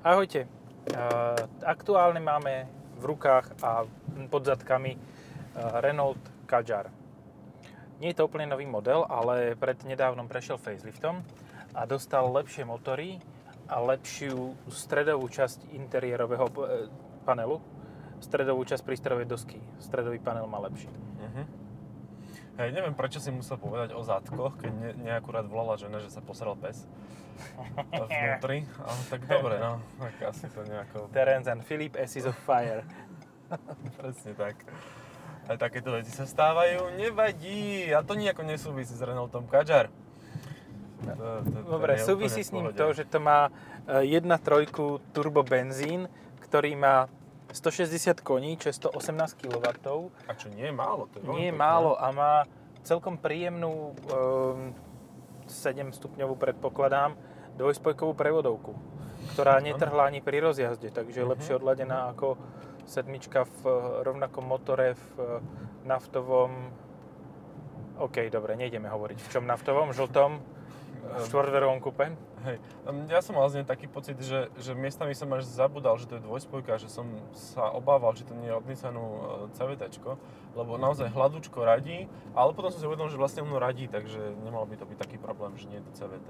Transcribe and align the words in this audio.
Ahojte. 0.00 0.48
Uh, 0.88 1.36
aktuálne 1.60 2.24
máme 2.24 2.64
v 2.96 3.04
rukách 3.04 3.52
a 3.60 3.84
pod 4.32 4.48
zadkami 4.48 4.96
uh, 4.96 5.84
Renault 5.84 6.16
Kadjar. 6.48 6.88
Nie 8.00 8.16
je 8.16 8.16
to 8.16 8.24
úplne 8.24 8.48
nový 8.48 8.64
model, 8.64 9.04
ale 9.04 9.52
pred 9.60 9.76
nedávnom 9.84 10.24
prešiel 10.24 10.56
faceliftom 10.56 11.20
a 11.76 11.84
dostal 11.84 12.32
lepšie 12.32 12.64
motory 12.64 13.20
a 13.68 13.76
lepšiu 13.76 14.56
stredovú 14.72 15.28
časť 15.28 15.68
interiérového 15.76 16.48
eh, 16.48 16.88
panelu, 17.28 17.60
stredovú 18.24 18.64
časť 18.64 18.80
prístrojovej 18.80 19.28
dosky. 19.28 19.60
Stredový 19.84 20.16
panel 20.16 20.48
má 20.48 20.64
lepší. 20.64 20.88
Uh-huh. 20.88 21.44
Hej, 22.56 22.72
neviem, 22.72 22.96
prečo 22.96 23.20
si 23.20 23.28
musel 23.28 23.60
povedať 23.60 23.92
o 23.92 24.00
zadkoch, 24.00 24.64
keď 24.64 24.72
ne, 24.80 24.90
neakurát 25.12 25.44
volala 25.44 25.76
žena, 25.76 26.00
že 26.00 26.08
sa 26.08 26.24
posral 26.24 26.56
pes 26.56 26.88
vnútri. 28.08 28.66
Ale 28.80 29.00
tak 29.08 29.20
dobre, 29.26 29.54
no. 29.58 29.82
Tak 29.98 30.14
asi 30.30 30.46
to 30.50 30.60
nejako... 30.64 30.96
Terence 31.12 31.46
and 31.50 31.62
Philip 31.64 31.94
Asses 31.96 32.26
of 32.26 32.36
Fire. 32.46 32.82
Presne 33.98 34.32
tak. 34.34 34.56
Aj 35.50 35.56
takéto 35.58 35.90
veci 35.90 36.14
sa 36.14 36.28
stávajú, 36.28 36.94
nevadí. 36.94 37.90
A 37.90 38.06
to 38.06 38.14
nejako 38.14 38.46
nesúvisí 38.46 38.94
s 38.94 39.02
Renaultom 39.02 39.50
Kadjar. 39.50 39.90
To, 41.00 41.10
to, 41.16 41.56
to 41.56 41.58
Dobre, 41.64 41.96
súvisí 41.96 42.44
s 42.44 42.52
ním 42.52 42.70
to, 42.76 42.92
že 42.92 43.08
to 43.08 43.18
má 43.18 43.48
1.3 43.88 44.28
turbo 45.16 45.40
benzín, 45.40 46.12
ktorý 46.44 46.76
má 46.76 47.08
160 47.50 48.20
koní, 48.22 48.60
čo 48.60 48.70
je 48.70 48.78
118 48.78 49.40
kW. 49.40 49.64
A 50.28 50.32
čo 50.36 50.46
nie 50.52 50.70
je 50.70 50.74
málo. 50.74 51.10
To 51.10 51.18
je 51.18 51.26
nie 51.34 51.44
je 51.50 51.54
málo 51.56 51.98
a 51.98 52.12
má 52.14 52.34
celkom 52.86 53.18
príjemnú 53.18 53.92
um, 53.92 54.72
7 55.50 55.90
stupňovú 55.90 56.38
predpokladám 56.38 57.18
dvojspojkovú 57.58 58.14
prevodovku, 58.14 58.72
ktorá 59.34 59.58
netrhla 59.58 60.06
ani 60.06 60.22
pri 60.22 60.40
rozjazde, 60.40 60.94
takže 60.94 61.26
uh-huh. 61.26 61.34
lepšie 61.34 61.58
odladená 61.58 62.14
ako 62.14 62.38
sedmička 62.86 63.46
v 63.60 63.62
rovnakom 64.06 64.46
motore 64.46 64.94
v 64.94 65.42
naftovom. 65.86 66.72
OK, 68.00 68.32
dobre, 68.32 68.56
nejdeme 68.56 68.88
hovoriť 68.88 69.18
v 69.20 69.28
čom 69.28 69.44
naftovom, 69.44 69.92
žltom, 69.92 70.40
v 71.00 71.24
štvorverovom 71.26 71.80
kupe. 71.80 72.12
Hej, 72.40 72.56
ja 73.12 73.20
som 73.20 73.36
mal 73.36 73.44
z 73.52 73.60
nej 73.60 73.66
taký 73.68 73.84
pocit, 73.84 74.16
že, 74.16 74.48
že 74.56 74.72
miestami 74.72 75.12
som 75.12 75.28
až 75.36 75.44
zabudal, 75.44 76.00
že 76.00 76.08
to 76.08 76.16
je 76.16 76.24
dvojspojka, 76.24 76.80
že 76.80 76.88
som 76.88 77.04
sa 77.36 77.68
obával, 77.68 78.16
že 78.16 78.24
to 78.24 78.32
nie 78.32 78.48
je 78.48 78.56
od 78.56 78.64
Nissanu 78.64 79.04
e, 79.04 79.20
CVT, 79.52 80.00
lebo 80.56 80.80
naozaj 80.80 81.12
hladúčko 81.12 81.60
radí, 81.60 82.08
ale 82.32 82.56
potom 82.56 82.72
som 82.72 82.80
si 82.80 82.88
uvedomil, 82.88 83.12
že 83.12 83.20
vlastne 83.20 83.44
ono 83.44 83.60
radí, 83.60 83.92
takže 83.92 84.40
nemal 84.40 84.64
by 84.64 84.80
to 84.80 84.88
byť 84.88 84.96
taký 84.96 85.16
problém, 85.20 85.52
že 85.60 85.68
nie 85.68 85.84
je 85.84 85.84
to 85.84 85.92
CVT. 86.00 86.28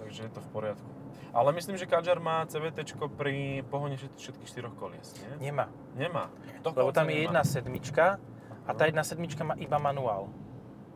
Takže 0.00 0.20
je 0.24 0.32
to 0.32 0.40
v 0.40 0.48
poriadku. 0.56 0.88
Ale 1.36 1.52
myslím, 1.52 1.76
že 1.76 1.84
Kadjar 1.84 2.16
má 2.16 2.48
CVT 2.48 2.96
pri 3.12 3.60
pohone 3.68 4.00
všetkých 4.00 4.48
štyroch 4.48 4.72
kolies, 4.80 5.12
nie? 5.20 5.52
Nemá. 5.52 5.68
Nemá. 5.92 6.32
Lebo 6.64 6.96
tam 6.96 7.12
je 7.12 7.28
jedna 7.28 7.44
sedmička 7.44 8.16
a 8.64 8.70
tá 8.72 8.88
jedna 8.88 9.04
sedmička 9.04 9.44
má 9.44 9.52
iba 9.60 9.76
manuál. 9.76 10.32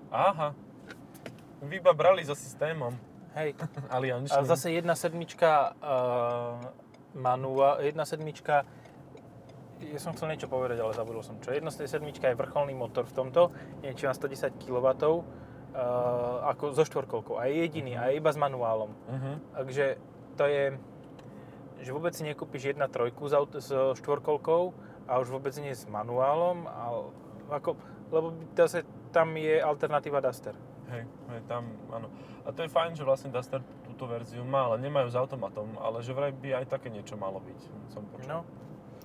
Aha. 0.09 0.57
Vy 1.61 1.77
iba 1.77 1.93
brali 1.93 2.25
so 2.25 2.33
systémom. 2.33 2.97
Hej. 3.37 3.55
Aliančným. 3.95 4.35
A 4.35 4.49
zase 4.49 4.73
jedna 4.73 4.97
sedmička 4.97 5.77
uh, 5.79 6.59
manua, 7.15 7.79
jedna 7.85 8.05
sedmička 8.09 8.65
ja 9.81 9.97
som 9.97 10.13
chcel 10.13 10.37
niečo 10.37 10.45
povedať, 10.45 10.77
ale 10.85 10.93
zabudol 10.93 11.25
som 11.25 11.41
čo. 11.41 11.57
Jedna 11.57 11.73
sedmička 11.73 12.29
je 12.29 12.37
vrcholný 12.37 12.77
motor 12.77 13.09
v 13.09 13.17
tomto, 13.17 13.49
neviem, 13.81 13.97
či 13.97 14.05
má 14.05 14.13
110 14.13 14.61
kW, 14.61 14.87
uh, 14.93 15.25
ako 16.53 16.77
so 16.77 16.85
štvorkolkou. 16.85 17.41
A 17.41 17.49
je 17.49 17.65
jediný, 17.65 17.97
uh-huh. 17.97 18.05
a 18.05 18.13
je 18.13 18.21
iba 18.21 18.31
s 18.31 18.37
manuálom. 18.37 18.93
Uh-huh. 18.93 19.35
Takže 19.57 19.97
to 20.37 20.45
je, 20.45 20.77
že 21.81 21.91
vôbec 21.97 22.13
si 22.13 22.29
nekúpiš 22.29 22.77
jedna 22.77 22.93
trojku 22.93 23.25
s, 23.25 23.33
aut- 23.33 23.57
s 23.57 23.73
štvorkolkou 23.73 24.77
a 25.09 25.17
už 25.17 25.33
vôbec 25.33 25.57
nie 25.57 25.73
s 25.73 25.89
manuálom, 25.89 26.69
a, 26.69 27.09
ako, 27.49 27.81
lebo 28.13 28.37
zase 28.53 28.85
tam 29.11 29.33
je 29.41 29.59
alternatíva 29.65 30.21
Duster. 30.21 30.53
Hej, 30.91 31.05
hej, 31.07 31.41
tam, 31.47 31.71
áno. 31.95 32.11
A 32.43 32.51
to 32.51 32.67
je 32.67 32.71
fajn, 32.71 32.99
že 32.99 33.07
vlastne 33.07 33.31
Duster 33.31 33.63
túto 33.87 34.11
verziu 34.11 34.43
má, 34.43 34.67
ale 34.67 34.83
nemajú 34.83 35.09
s 35.13 35.17
automatom, 35.17 35.79
ale 35.79 36.03
že 36.03 36.11
vraj 36.11 36.35
by 36.35 36.63
aj 36.63 36.67
také 36.67 36.91
niečo 36.91 37.15
malo 37.15 37.39
byť, 37.39 37.61
som 37.95 38.03
počul. 38.11 38.27
No. 38.27 38.43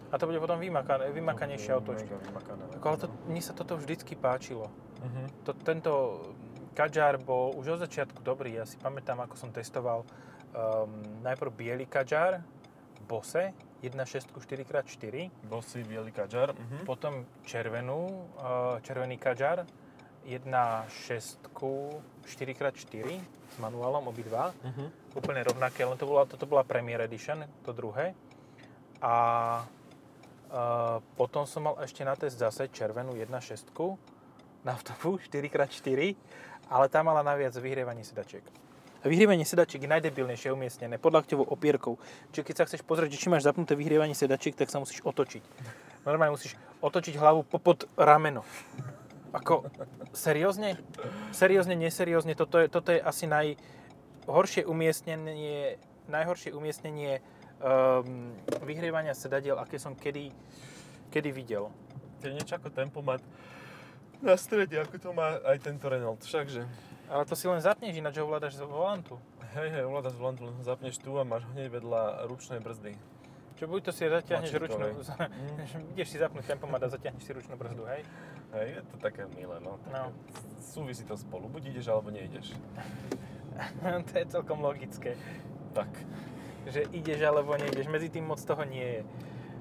A 0.10 0.22
to 0.22 0.30
bude 0.30 0.40
potom 0.40 0.62
vymakané, 0.62 1.12
vymakanejšie 1.12 1.76
autočko. 1.76 2.16
ale 2.80 2.98
to, 2.98 3.08
mne 3.28 3.42
sa 3.42 3.54
toto 3.58 3.76
vždycky 3.76 4.16
páčilo. 4.16 4.70
Uh-huh. 5.02 5.26
To, 5.44 5.52
tento 5.66 5.94
Kadžar 6.72 7.20
bol 7.20 7.56
už 7.58 7.76
od 7.76 7.80
začiatku 7.88 8.22
dobrý. 8.22 8.56
Ja 8.56 8.66
si 8.68 8.80
pamätám, 8.80 9.20
ako 9.20 9.36
som 9.36 9.50
testoval 9.52 10.04
um, 10.04 11.04
najprv 11.26 11.52
biely 11.52 11.86
Kadžar, 11.90 12.44
Bose, 13.06 13.54
1.6 13.84 14.34
4x4. 14.34 15.30
Bosy, 15.46 15.84
biely 15.84 16.16
Kadžar. 16.16 16.54
Uh-huh. 16.56 16.82
Potom 16.88 17.28
červenú, 17.44 18.30
uh, 18.40 18.80
červený 18.82 19.20
Kadžar, 19.20 19.68
1.6 20.26 21.46
4x4 22.26 23.08
s 23.56 23.58
manuálom 23.62 24.10
obidva. 24.10 24.52
Uh-huh. 24.52 24.90
Úplne 25.16 25.46
rovnaké, 25.46 25.86
len 25.86 25.96
to 25.96 26.10
bola, 26.10 26.26
toto 26.28 26.50
bola 26.50 26.66
Premier 26.66 27.00
Edition, 27.06 27.46
to 27.64 27.72
druhé. 27.72 28.18
A 29.00 29.14
uh, 30.50 30.98
potom 31.16 31.46
som 31.46 31.70
mal 31.70 31.80
ešte 31.86 32.02
na 32.02 32.18
test 32.18 32.42
zase 32.42 32.68
červenú 32.74 33.14
1.6 33.14 33.70
naftovú 34.66 35.22
4x4, 35.22 36.18
ale 36.74 36.86
tá 36.90 37.06
mala 37.06 37.22
naviac 37.22 37.54
vyhrievanie 37.54 38.02
sedačiek. 38.02 38.42
Vyhrievanie 39.06 39.46
sedačiek 39.46 39.86
je 39.86 39.94
najdebilnejšie 39.94 40.50
umiestnené 40.50 40.98
pod 40.98 41.14
lakťovou 41.14 41.46
opierkou. 41.54 42.02
Čiže 42.34 42.42
keď 42.42 42.56
sa 42.58 42.66
chceš 42.66 42.82
pozrieť, 42.82 43.14
či 43.14 43.30
máš 43.30 43.46
zapnuté 43.46 43.78
vyhrievanie 43.78 44.18
sedačiek, 44.18 44.58
tak 44.58 44.74
sa 44.74 44.82
musíš 44.82 45.06
otočiť. 45.06 45.46
Normálne 46.10 46.34
musíš 46.34 46.58
otočiť 46.82 47.14
hlavu 47.14 47.46
pod 47.46 47.86
rameno. 47.94 48.42
Ako, 49.34 49.66
seriózne? 50.14 50.78
Seriózne, 51.34 51.74
neseriózne, 51.74 52.38
toto 52.38 52.62
je, 52.62 52.68
toto 52.68 52.94
je 52.94 53.00
asi 53.02 53.26
najhoršie 53.26 54.68
umiestnenie, 54.68 55.82
najhoršie 56.12 56.54
umiestnenie 56.54 57.24
um, 57.60 58.36
vyhrievania 58.64 59.18
sedadiel, 59.18 59.58
aké 59.58 59.82
som 59.82 59.96
kedy, 59.96 60.30
kedy 61.10 61.30
videl. 61.34 61.74
To 62.22 62.30
je 62.30 62.34
niečo 62.36 62.58
ako 62.58 62.70
tempomat 62.72 63.22
na 64.24 64.36
strede, 64.40 64.80
ako 64.80 64.96
to 64.98 65.10
má 65.12 65.38
aj 65.44 65.58
tento 65.62 65.86
Renault, 65.90 66.24
všakže. 66.24 66.64
Ale 67.06 67.24
to 67.30 67.38
si 67.38 67.46
len 67.46 67.62
zapneš, 67.62 67.94
ináč 67.94 68.18
ho 68.18 68.26
ovládaš 68.26 68.58
z 68.58 68.66
volantu. 68.66 69.22
Hej, 69.54 69.70
hej, 69.72 69.84
ovládaš 69.86 70.18
z 70.18 70.20
volantu, 70.20 70.42
len 70.50 70.58
zapneš 70.66 70.98
tu 70.98 71.14
a 71.16 71.24
máš 71.24 71.46
hneď 71.54 71.70
vedľa 71.70 72.26
ručnej 72.26 72.60
brzdy. 72.60 73.15
Čo 73.56 73.72
buď 73.72 73.88
to 73.88 73.92
si 73.96 74.04
zatiahneš 74.12 74.52
ručnú, 74.60 74.84
mm. 75.00 75.96
ideš 75.96 76.12
si 76.12 76.18
zapnúť 76.20 76.44
tempomat 76.44 76.84
a 76.84 76.92
zatiahneš 76.92 77.24
si 77.24 77.32
ručnú 77.32 77.56
brzdu, 77.56 77.88
hej? 77.88 78.04
Hej, 78.52 78.68
je 78.68 78.82
to 78.92 78.96
také 79.00 79.24
milé, 79.32 79.64
no. 79.64 79.80
Také, 79.80 79.96
no. 79.96 80.12
Súvisí 80.60 81.08
to 81.08 81.16
spolu, 81.16 81.48
buď 81.48 81.72
ideš 81.72 81.88
alebo 81.88 82.12
neideš. 82.12 82.52
to 84.12 84.14
je 84.20 84.26
celkom 84.28 84.60
logické. 84.60 85.16
Tak. 85.72 85.88
Že 86.68 86.92
ideš 86.92 87.24
alebo 87.24 87.56
neideš, 87.56 87.88
medzi 87.88 88.12
tým 88.12 88.28
moc 88.28 88.44
toho 88.44 88.68
nie 88.68 89.00
je. 89.00 89.02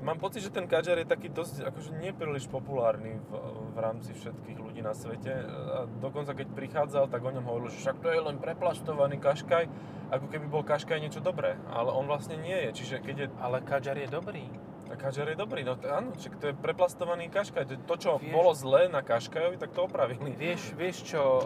Mám 0.03 0.19
pocit, 0.19 0.43
že 0.43 0.51
ten 0.53 0.67
Kadjar 0.67 0.99
je 1.01 1.09
taký 1.09 1.31
dosť, 1.31 1.65
akože 1.65 1.97
nepríliš 1.97 2.51
populárny 2.51 3.21
v, 3.21 3.31
v 3.73 3.79
rámci 3.79 4.13
všetkých 4.13 4.59
ľudí 4.59 4.81
na 4.83 4.93
svete. 4.93 5.33
A 5.47 5.87
dokonca 6.01 6.35
keď 6.35 6.51
prichádzal, 6.53 7.09
tak 7.09 7.23
o 7.23 7.31
ňom 7.31 7.45
hovoril, 7.47 7.71
že 7.71 7.81
však 7.81 8.03
to 8.03 8.09
je 8.11 8.21
len 8.21 8.37
preplastovaný 8.37 9.17
kaškaj, 9.23 9.65
ako 10.11 10.27
keby 10.29 10.47
bol 10.51 10.67
kaškaj 10.67 10.99
niečo 11.01 11.25
dobré. 11.25 11.57
Ale 11.71 11.95
on 11.95 12.05
vlastne 12.05 12.37
nie 12.37 12.57
je, 12.69 12.85
čiže 12.85 13.01
keď 13.01 13.17
je... 13.17 13.27
Ale 13.41 13.65
Kadjar 13.65 13.97
je 13.97 14.09
dobrý. 14.11 14.45
A 14.93 15.01
Kadjar 15.01 15.33
je 15.33 15.39
dobrý, 15.41 15.65
no 15.65 15.81
to, 15.81 15.89
áno, 15.89 16.13
čiže 16.13 16.37
to 16.37 16.47
je 16.53 16.55
preplastovaný 16.55 17.33
kaškaj. 17.33 17.65
To, 17.89 17.95
čo 17.97 18.21
vieš, 18.21 18.31
bolo 18.31 18.53
zlé 18.53 18.93
na 18.93 19.01
kaškajovi, 19.01 19.57
tak 19.57 19.73
to 19.73 19.89
opravili. 19.89 20.37
Vieš, 20.37 20.77
vieš 20.77 20.97
čo 21.17 21.23
e, 21.23 21.45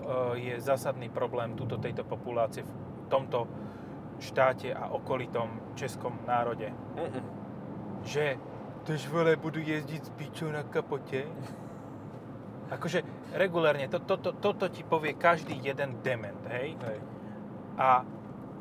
je 0.50 0.54
zásadný 0.58 1.06
problém 1.06 1.54
túto 1.54 1.78
tejto 1.78 2.02
populácie 2.02 2.66
v 2.66 2.72
tomto 3.06 3.46
štáte 4.18 4.74
a 4.74 4.90
okolitom 4.90 5.78
českom 5.78 6.18
národe? 6.26 6.74
Mm-mm 6.98 7.37
že 8.02 8.36
tož 8.84 9.08
vole, 9.08 9.36
budu 9.36 9.60
jezdit 9.60 10.06
s 10.06 10.10
pičou 10.10 10.50
na 10.52 10.62
kapotě. 10.62 11.26
Akože 12.70 13.02
regulérne, 13.32 13.88
to, 13.88 13.98
to, 13.98 14.16
to, 14.16 14.32
toto 14.32 14.68
ti 14.68 14.84
povie 14.84 15.16
každý 15.16 15.56
jeden 15.56 16.04
dement, 16.04 16.36
hej? 16.52 16.76
hej. 16.84 17.00
A, 17.80 18.04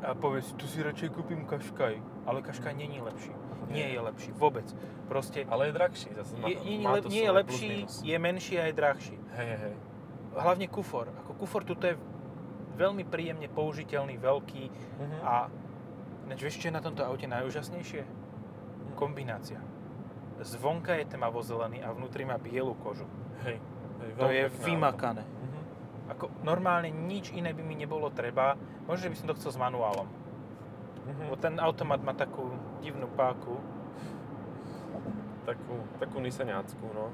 a 0.00 0.14
povie 0.16 0.40
si, 0.40 0.56
tu 0.56 0.64
si 0.64 0.80
radšej 0.80 1.12
kúpim 1.12 1.44
Kaškaj. 1.44 2.24
Ale 2.24 2.40
Kaškaj 2.40 2.72
není 2.72 3.00
lepší. 3.04 3.36
Nie. 3.68 3.84
nie 3.84 3.88
je 3.92 4.00
lepší, 4.00 4.30
vôbec. 4.32 4.64
Proste... 5.12 5.44
Ale 5.44 5.68
je 5.68 5.72
drahší. 5.76 6.08
Zase 6.16 6.32
je, 6.40 6.56
nie, 6.64 6.80
má 6.80 6.96
to 7.04 7.12
nie 7.12 7.20
je 7.20 7.32
lepší, 7.32 7.84
je 8.00 8.16
menší 8.16 8.56
a 8.56 8.64
je 8.72 8.72
drahší. 8.72 9.16
Hej, 9.36 9.52
hej. 9.60 9.74
Hlavne 10.32 10.66
kufor. 10.72 11.12
Ako 11.20 11.36
kufor 11.36 11.68
tuto 11.68 11.84
je 11.84 12.00
veľmi 12.80 13.04
príjemne 13.04 13.44
použiteľný, 13.52 14.16
veľký 14.16 14.64
uh-huh. 14.70 15.20
a 15.20 15.34
Ináč 16.28 16.44
vieš, 16.44 16.60
čo 16.60 16.68
je 16.68 16.76
na 16.76 16.84
tomto 16.84 17.00
aute 17.08 17.24
najúžasnejšie? 17.24 18.04
Kombinácia. 18.98 19.62
Zvonka 20.42 20.98
je 20.98 21.06
tmavo 21.06 21.38
zelený 21.46 21.86
a 21.86 21.94
vnútri 21.94 22.26
má 22.26 22.34
bielu 22.34 22.74
kožu. 22.82 23.06
Hej. 23.46 23.62
Hej 24.02 24.10
to 24.18 24.26
je 24.30 24.44
vymakané. 24.66 25.22
Uh-huh. 25.22 26.14
Ako 26.14 26.26
normálne 26.42 26.90
nič 26.90 27.30
iné 27.30 27.54
by 27.54 27.62
mi 27.62 27.78
nebolo 27.78 28.10
treba. 28.10 28.58
Možno, 28.90 29.06
že 29.06 29.12
by 29.14 29.16
som 29.18 29.28
to 29.30 29.38
chcel 29.38 29.54
s 29.54 29.58
manuálom. 29.58 30.10
Mhm. 31.06 31.22
Lebo 31.30 31.36
ten 31.38 31.54
automat 31.62 32.02
má 32.02 32.12
takú 32.12 32.50
divnú 32.82 33.06
páku. 33.14 33.56
Takú, 35.46 35.80
takú 35.96 36.20
nisaniackú, 36.20 36.86
no. 36.92 37.08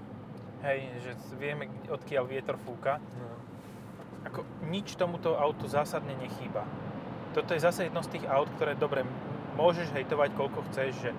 Hej, 0.66 0.90
že 1.06 1.10
vieme, 1.38 1.70
odkiaľ 1.86 2.24
vietor 2.26 2.56
fúka. 2.58 2.98
no. 3.20 3.36
Ako 4.24 4.40
nič 4.72 4.96
tomuto 4.96 5.36
autu 5.36 5.68
zásadne 5.68 6.16
nechýba. 6.16 6.64
Toto 7.36 7.52
je 7.52 7.60
zase 7.60 7.86
jedno 7.86 8.00
z 8.00 8.18
tých 8.18 8.24
aut, 8.24 8.48
ktoré 8.56 8.72
dobre 8.72 9.04
môžeš 9.54 9.92
hejtovať 9.94 10.30
koľko 10.34 10.64
chceš, 10.70 10.92
že, 10.98 11.10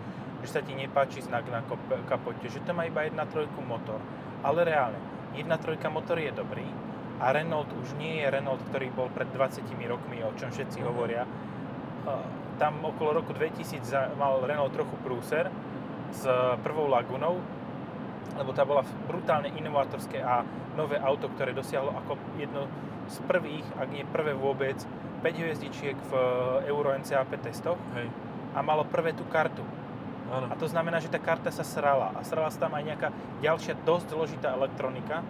že 0.45 0.53
sa 0.53 0.61
ti 0.61 0.77
nepáči 0.77 1.25
znak 1.25 1.49
na 1.49 1.65
kapote, 2.05 2.45
že 2.45 2.61
to 2.61 2.71
má 2.71 2.85
iba 2.85 3.01
1.3 3.01 3.49
motor. 3.65 3.97
Ale 4.45 4.61
reálne, 4.61 5.01
1.3 5.33 5.89
motor 5.89 6.21
je 6.21 6.29
dobrý 6.29 6.69
a 7.17 7.33
Renault 7.33 7.67
už 7.73 7.97
nie 7.97 8.21
je 8.21 8.29
Renault, 8.29 8.61
ktorý 8.69 8.93
bol 8.93 9.09
pred 9.09 9.25
20 9.33 9.65
rokmi, 9.89 10.21
o 10.21 10.31
čom 10.37 10.53
všetci 10.53 10.79
Mhm. 10.79 10.85
hovoria. 10.85 11.25
Tam 12.55 12.79
okolo 12.79 13.19
roku 13.19 13.33
2000 13.33 13.83
za- 13.83 14.13
mal 14.15 14.39
Renault 14.45 14.71
trochu 14.71 14.95
prúser 15.03 15.49
s 16.13 16.23
prvou 16.63 16.87
Lagunou, 16.87 17.41
lebo 18.37 18.53
tá 18.53 18.63
bola 18.63 18.85
brutálne 19.09 19.51
inovátorské 19.51 20.21
a 20.23 20.45
nové 20.77 20.95
auto, 21.01 21.27
ktoré 21.33 21.51
dosiahlo 21.51 21.91
ako 22.05 22.15
jedno 22.37 22.69
z 23.09 23.17
prvých, 23.25 23.65
ak 23.75 23.87
nie 23.91 24.05
prvé 24.07 24.31
vôbec, 24.31 24.77
5 25.19 25.35
hviezdičiek 25.35 25.97
v 25.97 26.13
Euro 26.69 26.93
NCAP 26.93 27.41
testoch 27.41 27.79
Hej, 27.97 28.07
a 28.55 28.59
malo 28.61 28.85
prvé 28.85 29.11
tú 29.11 29.25
kartu. 29.27 29.65
Áno. 30.31 30.45
A 30.49 30.55
to 30.55 30.65
znamená, 30.65 30.97
že 30.99 31.09
tá 31.09 31.17
karta 31.17 31.49
sa 31.49 31.61
srala. 31.61 32.13
A 32.15 32.23
srala 32.23 32.49
sa 32.49 32.65
tam 32.65 32.73
aj 32.73 32.83
nejaká 32.83 33.09
ďalšia 33.41 33.75
dosť 33.83 34.13
zložitá 34.13 34.53
elektronika, 34.53 35.21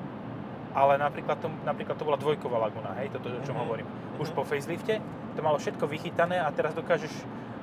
ale 0.75 0.99
napríklad 0.99 1.39
to, 1.39 1.47
napríklad 1.63 1.95
to 1.95 2.03
bola 2.03 2.19
dvojková 2.19 2.59
Laguna, 2.59 2.91
hej, 2.99 3.07
toto, 3.15 3.31
o 3.31 3.43
čom 3.43 3.55
Mhm. 3.55 3.63
hovorím. 3.63 3.87
Už 4.19 4.27
Mhm. 4.31 4.35
po 4.35 4.43
facelifte 4.43 4.99
to 5.35 5.39
malo 5.39 5.55
všetko 5.55 5.87
vychytané 5.87 6.39
a 6.39 6.51
teraz 6.51 6.75
dokážeš 6.75 7.11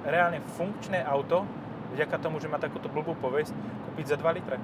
reálne 0.05 0.41
funkčné 0.57 1.05
auto, 1.05 1.45
vďaka 1.93 2.17
tomu, 2.19 2.41
že 2.41 2.49
má 2.49 2.57
takúto 2.57 2.89
blbú 2.89 3.13
povesť, 3.15 3.53
kúpiť 3.87 4.07
za 4.09 4.17
2 4.17 4.33
litre. 4.33 4.57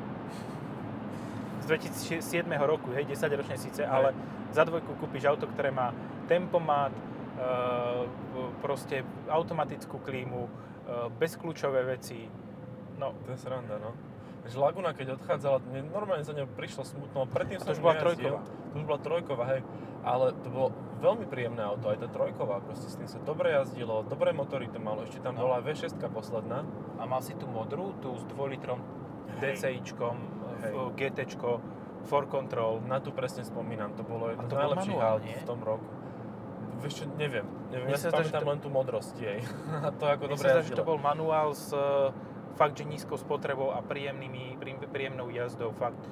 Z 1.61 1.65
2007 1.69 2.65
roku, 2.65 2.89
hej, 2.97 3.05
10 3.05 3.37
ročne 3.37 3.61
síce, 3.61 3.85
Hej. 3.85 3.91
ale 3.93 4.09
za 4.53 4.65
dvojku 4.65 4.97
kúpiš 4.97 5.29
auto, 5.29 5.45
ktoré 5.45 5.69
má 5.69 5.93
tempomat, 6.25 6.89
e, 6.91 7.03
proste 8.59 9.05
automatickú 9.29 10.01
klímu, 10.01 10.43
e, 10.43 10.51
bezkľúčové 11.21 11.85
veci. 11.85 12.25
No, 12.99 13.15
To 13.17 13.31
je 13.31 13.39
sranda, 13.39 13.79
no. 13.79 13.95
Takže 14.39 14.57
Laguna, 14.57 14.91
keď 14.91 15.19
odchádzala, 15.19 15.61
mne 15.63 15.87
normálne 15.89 16.23
za 16.23 16.33
ňou 16.33 16.47
prišlo 16.49 16.83
smutno, 16.83 17.27
predtým 17.27 17.57
A 17.57 17.61
to 17.61 17.65
som 17.65 17.73
už 17.73 17.81
bola 17.81 17.97
trojková. 17.97 18.41
To 18.43 18.75
už 18.75 18.85
bola 18.85 19.01
trojková, 19.01 19.45
hej. 19.49 19.61
Ale 20.01 20.27
to 20.37 20.49
bolo 20.49 20.69
veľmi 20.99 21.27
príjemné 21.27 21.61
auto, 21.61 21.91
aj 21.91 21.99
tá 21.99 22.09
trojková, 22.09 22.59
proste 22.61 22.87
s 22.87 22.95
tým 22.95 23.07
sa 23.07 23.19
dobre 23.21 23.51
jazdilo, 23.53 24.03
dobré 24.03 24.31
motory 24.31 24.67
to 24.67 24.79
malo, 24.79 25.03
ešte 25.05 25.21
tam 25.21 25.35
No. 25.35 25.47
bola 25.47 25.59
V6 25.61 25.95
posledná. 26.09 26.63
A 26.97 27.05
mal 27.05 27.21
si 27.21 27.35
tú 27.35 27.47
modrú, 27.47 27.93
tú 27.99 28.15
s 28.15 28.25
2 28.27 28.49
litrom. 28.49 28.79
DCIčkom, 29.39 30.17
Hej. 30.61 30.73
GTčko, 30.97 31.51
for 32.05 32.27
control. 32.27 32.81
Na 32.81 32.99
tu 32.99 33.11
presne 33.11 33.43
spomínam, 33.43 33.93
to 33.93 34.03
bolo 34.03 34.33
jedno 34.33 34.49
to 34.49 34.57
z 34.57 34.59
najlepších 34.59 34.99
aut 34.99 35.23
v 35.23 35.45
tom 35.45 35.61
roku. 35.61 35.87
Vieš 36.79 36.95
čo, 36.95 37.05
neviem, 37.13 37.43
neviem, 37.69 37.91
ja 37.91 37.99
si 37.99 38.07
pamätám 38.07 38.39
to- 38.41 38.49
len 38.49 38.59
tú 38.59 38.69
modrosť 38.71 39.15
jej. 39.19 39.43
A 39.85 39.91
to 39.91 40.07
ako 40.07 40.25
Mne 40.25 40.33
dobre 40.33 40.47
sa 40.49 40.63
že 40.63 40.73
to 40.73 40.83
bol 40.83 40.97
manuál 40.97 41.51
s 41.53 41.75
fakt, 42.59 42.75
že 42.75 42.83
nízkou 42.83 43.15
spotrebou 43.15 43.71
a 43.71 43.79
príjemnými, 43.79 44.59
prí- 44.59 44.91
príjemnou 44.91 45.31
jazdou, 45.31 45.71
fakt. 45.79 46.03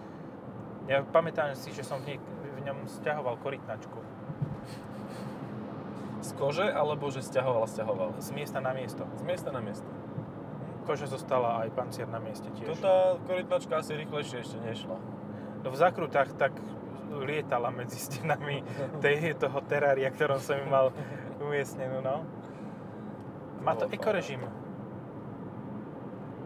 Ja 0.86 1.02
pamätám 1.02 1.58
si, 1.58 1.74
že 1.74 1.82
som 1.82 1.98
v, 1.98 2.14
nej, 2.14 2.18
v 2.54 2.60
ňom 2.62 2.86
stiahoval 2.86 3.42
korytnačku 3.42 3.98
Z 6.22 6.30
kože, 6.38 6.70
alebo 6.70 7.10
že 7.10 7.26
stiahoval, 7.26 7.66
stiahoval? 7.66 8.14
z 8.22 8.30
miesta 8.30 8.62
na 8.62 8.70
miesto. 8.70 9.02
Z 9.18 9.22
miesta 9.26 9.50
na 9.50 9.58
miesto. 9.58 9.90
Kože 10.86 11.10
zostala 11.10 11.66
aj 11.66 11.74
pancier 11.74 12.06
na 12.06 12.22
mieste 12.22 12.46
tiež. 12.54 12.78
Toto 12.78 13.18
korytnačka 13.26 13.82
asi 13.82 13.98
rýchlejšie 13.98 14.46
ešte 14.46 14.62
nešla. 14.62 14.94
No 15.66 15.74
v 15.74 15.76
zakrutách 15.76 16.30
tak 16.38 16.54
lietala 17.10 17.74
medzi 17.74 17.98
stenami 17.98 18.62
tej, 19.02 19.34
toho 19.34 19.58
terária, 19.66 20.06
ktorom 20.06 20.38
som 20.38 20.62
mal 20.70 20.94
umiestnenú, 21.42 21.98
no. 21.98 22.22
Má 23.66 23.74
to 23.74 23.90
ekorežim. 23.90 24.46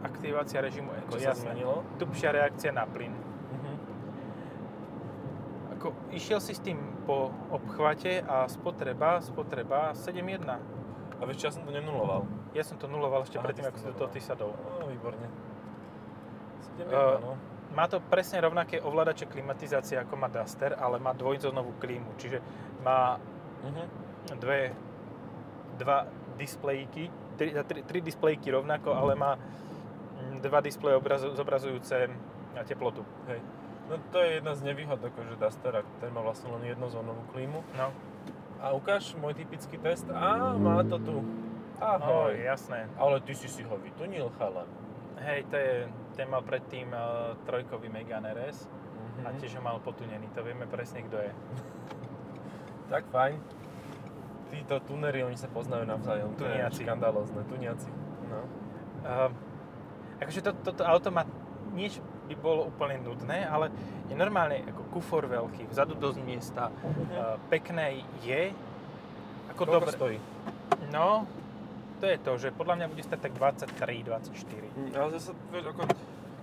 Aktivácia 0.02 0.58
režimu 0.58 0.91
eko, 0.94 1.12
Čo 1.12 1.20
sa 1.20 1.29
jasné. 1.31 1.44
zmenilo? 1.47 1.85
Tupšia 1.97 2.31
reakcia 2.31 2.70
na 2.70 2.85
plyn. 2.85 3.12
Mhm. 3.12 3.73
Ako, 5.73 5.87
išiel 6.11 6.38
si 6.38 6.52
s 6.52 6.61
tým 6.61 6.76
po 7.05 7.29
obchvate 7.49 8.20
a 8.20 8.44
spotreba, 8.47 9.20
spotreba 9.20 9.93
7.1. 9.93 10.61
A 11.17 11.23
vieš, 11.25 11.38
ja 11.43 11.50
som 11.50 11.62
to 11.62 11.70
nenuloval. 11.70 12.25
Ja 12.50 12.62
som 12.62 12.76
to 12.76 12.85
nuloval 12.85 13.23
ešte 13.23 13.37
Aha, 13.37 13.44
predtým, 13.44 13.64
ako 13.64 13.76
si 13.76 13.85
do 13.85 13.93
to 13.93 13.99
toho 13.99 14.11
ty 14.11 14.20
sadol. 14.20 14.52
No, 14.75 14.87
výborne. 14.87 15.29
7 16.75 16.88
Eh, 16.88 17.17
no. 17.20 17.37
Má 17.70 17.87
to 17.87 18.03
presne 18.03 18.41
rovnaké 18.41 18.81
ovládače 18.81 19.26
klimatizácie 19.26 19.94
ako 19.94 20.17
má 20.17 20.26
Duster, 20.26 20.75
ale 20.75 20.99
má 20.99 21.12
dvojzónovú 21.12 21.79
klímu, 21.79 22.17
čiže 22.17 22.43
má 22.81 23.20
Mhm. 23.62 23.85
dve, 24.37 24.75
dva 25.76 26.08
displejky, 26.35 27.06
tri, 27.37 27.53
tri, 27.55 27.81
tri 27.82 27.99
displejky 28.00 28.50
rovnako, 28.50 28.91
ale 28.91 29.14
má 29.14 29.37
dva 30.41 30.61
displeje 30.61 30.97
obrazu, 30.97 31.33
zobrazujúce 31.33 32.09
teplotu. 32.63 33.05
Hej. 33.27 33.41
No 33.87 33.99
to 34.11 34.19
je 34.19 34.39
jedna 34.39 34.55
z 34.55 34.63
nevýhod 34.63 34.99
akože 34.99 35.35
Dustera, 35.35 35.83
ten 35.99 36.11
má 36.11 36.21
vlastne 36.21 36.51
len 36.53 36.63
jednozónovú 36.65 37.23
klímu. 37.31 37.61
No, 37.75 37.91
A 38.61 38.71
ukáž 38.71 39.17
môj 39.17 39.33
typický 39.35 39.77
test. 39.77 40.05
Á, 40.07 40.53
má 40.53 40.81
to 40.83 40.97
tu. 40.97 41.25
Ahoj. 41.77 42.37
jasné. 42.37 42.85
Ale 42.95 43.19
ty 43.19 43.33
si 43.33 43.49
si 43.49 43.63
ho 43.63 43.75
vytunil, 43.75 44.29
chalan. 44.37 44.69
Hej, 45.17 45.49
to 45.49 45.57
je, 45.57 45.73
ten 46.13 46.29
mal 46.29 46.41
predtým 46.41 46.89
uh, 46.89 47.35
trojkový 47.45 47.89
Megane 47.89 48.31
RS 48.31 48.69
Mhm. 49.11 49.27
a 49.27 49.29
tiež 49.35 49.57
ho 49.57 49.63
mal 49.63 49.81
potunený, 49.81 50.29
to 50.31 50.41
vieme 50.41 50.65
presne 50.65 51.01
kto 51.03 51.17
je. 51.19 51.33
Tak 52.91 53.07
fajn. 53.09 53.39
Títo 54.51 54.83
tunery, 54.83 55.23
oni 55.23 55.39
sa 55.39 55.47
poznajú 55.47 55.87
navzájom. 55.87 56.35
To 56.35 56.43
je 56.43 56.59
Tuniaci. 56.59 56.83
škandalózne. 56.83 57.41
Tuniaci. 57.47 57.91
No. 58.27 58.41
Uh, 59.01 59.31
akože 60.20 60.40
to, 60.44 60.52
toto 60.61 60.82
auto 60.84 61.08
má, 61.08 61.25
že 61.76 62.05
by 62.28 62.34
bolo 62.38 62.69
úplne 62.69 63.00
nudné, 63.00 63.49
ale 63.49 63.72
je 64.06 64.14
normálne 64.14 64.62
ako 64.69 64.82
kufor 64.94 65.26
veľký, 65.26 65.67
vzadu 65.72 65.96
dosť 65.96 66.19
miesta, 66.22 66.70
uh, 66.70 67.40
pekné 67.49 68.05
je, 68.22 68.52
ako 69.55 69.62
Koľko 69.67 69.76
dobre. 69.81 69.93
stojí? 69.96 70.19
No, 70.94 71.26
to 72.00 72.08
je 72.08 72.17
to, 72.17 72.32
že 72.40 72.49
podľa 72.56 72.75
mňa 72.81 72.87
bude 72.88 73.02
stať 73.05 73.19
tak 73.28 73.32
23, 73.37 74.08
24. 74.08 74.32
Mm, 74.32 74.90
Ale 74.96 75.08
zase, 75.20 75.31
vieš, 75.52 75.64
ako... 75.75 75.81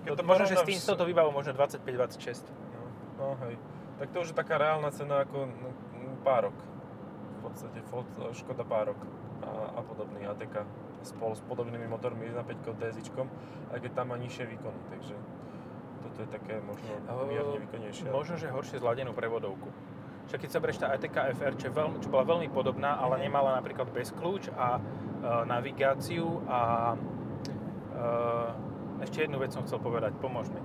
Keď 0.06 0.10
To 0.14 0.24
možno, 0.24 0.46
že 0.46 0.56
s 0.56 0.64
tým 0.64 0.78
s 0.78 0.86
touto 0.86 1.04
výbavou 1.04 1.34
možno 1.34 1.52
25, 1.52 1.82
26. 1.82 2.46
No, 2.46 2.82
no 3.18 3.26
hej. 3.42 3.58
Tak 3.98 4.14
to 4.14 4.22
už 4.22 4.30
je 4.30 4.36
taká 4.38 4.62
reálna 4.62 4.94
cena 4.94 5.26
ako 5.26 5.50
no, 5.50 5.68
mm, 5.74 6.22
párok. 6.22 6.54
V 7.42 7.50
podstate 7.50 7.82
Ford, 7.90 8.06
e, 8.22 8.30
Škoda 8.38 8.62
párok 8.62 8.98
a, 9.42 9.78
a 9.78 9.80
podobný 9.82 10.22
ATK 10.30 10.62
spolu 11.02 11.34
s 11.34 11.42
podobnými 11.46 11.86
motormi 11.86 12.30
1.5 12.30 12.74
DSičkom, 12.74 13.26
aj 13.70 13.78
keď 13.78 13.90
tam 13.94 14.06
má 14.10 14.16
nižšie 14.18 14.44
výkony, 14.46 14.80
takže 14.90 15.14
toto 16.02 16.18
je 16.22 16.28
také 16.30 16.58
možno 16.62 16.90
mierne 17.26 17.58
výkonnejšie. 17.62 18.10
Možno, 18.10 18.34
že 18.38 18.50
horšie 18.50 18.78
zladenú 18.78 19.12
prevodovku. 19.12 19.68
Však 20.28 20.44
keď 20.44 20.50
sa 20.52 20.58
berieš 20.60 20.78
tá 20.78 20.92
ATK 20.92 21.16
FR, 21.40 21.52
čo, 21.56 21.72
veľmi, 21.72 21.96
čo 22.04 22.12
bola 22.12 22.24
veľmi 22.26 22.52
podobná, 22.52 23.00
ale 23.00 23.16
Mhm. 23.16 23.22
nemala 23.24 23.50
napríklad 23.56 23.88
bez 23.90 24.12
kľúč 24.12 24.52
a 24.52 24.76
e, 24.76 24.80
navigáciu 25.48 26.44
a 26.44 26.92
e, 26.92 26.96
ešte 29.02 29.24
jednu 29.24 29.40
vec 29.40 29.56
som 29.56 29.64
chcel 29.64 29.80
povedať, 29.80 30.12
pomôž 30.20 30.52
mi. 30.52 30.60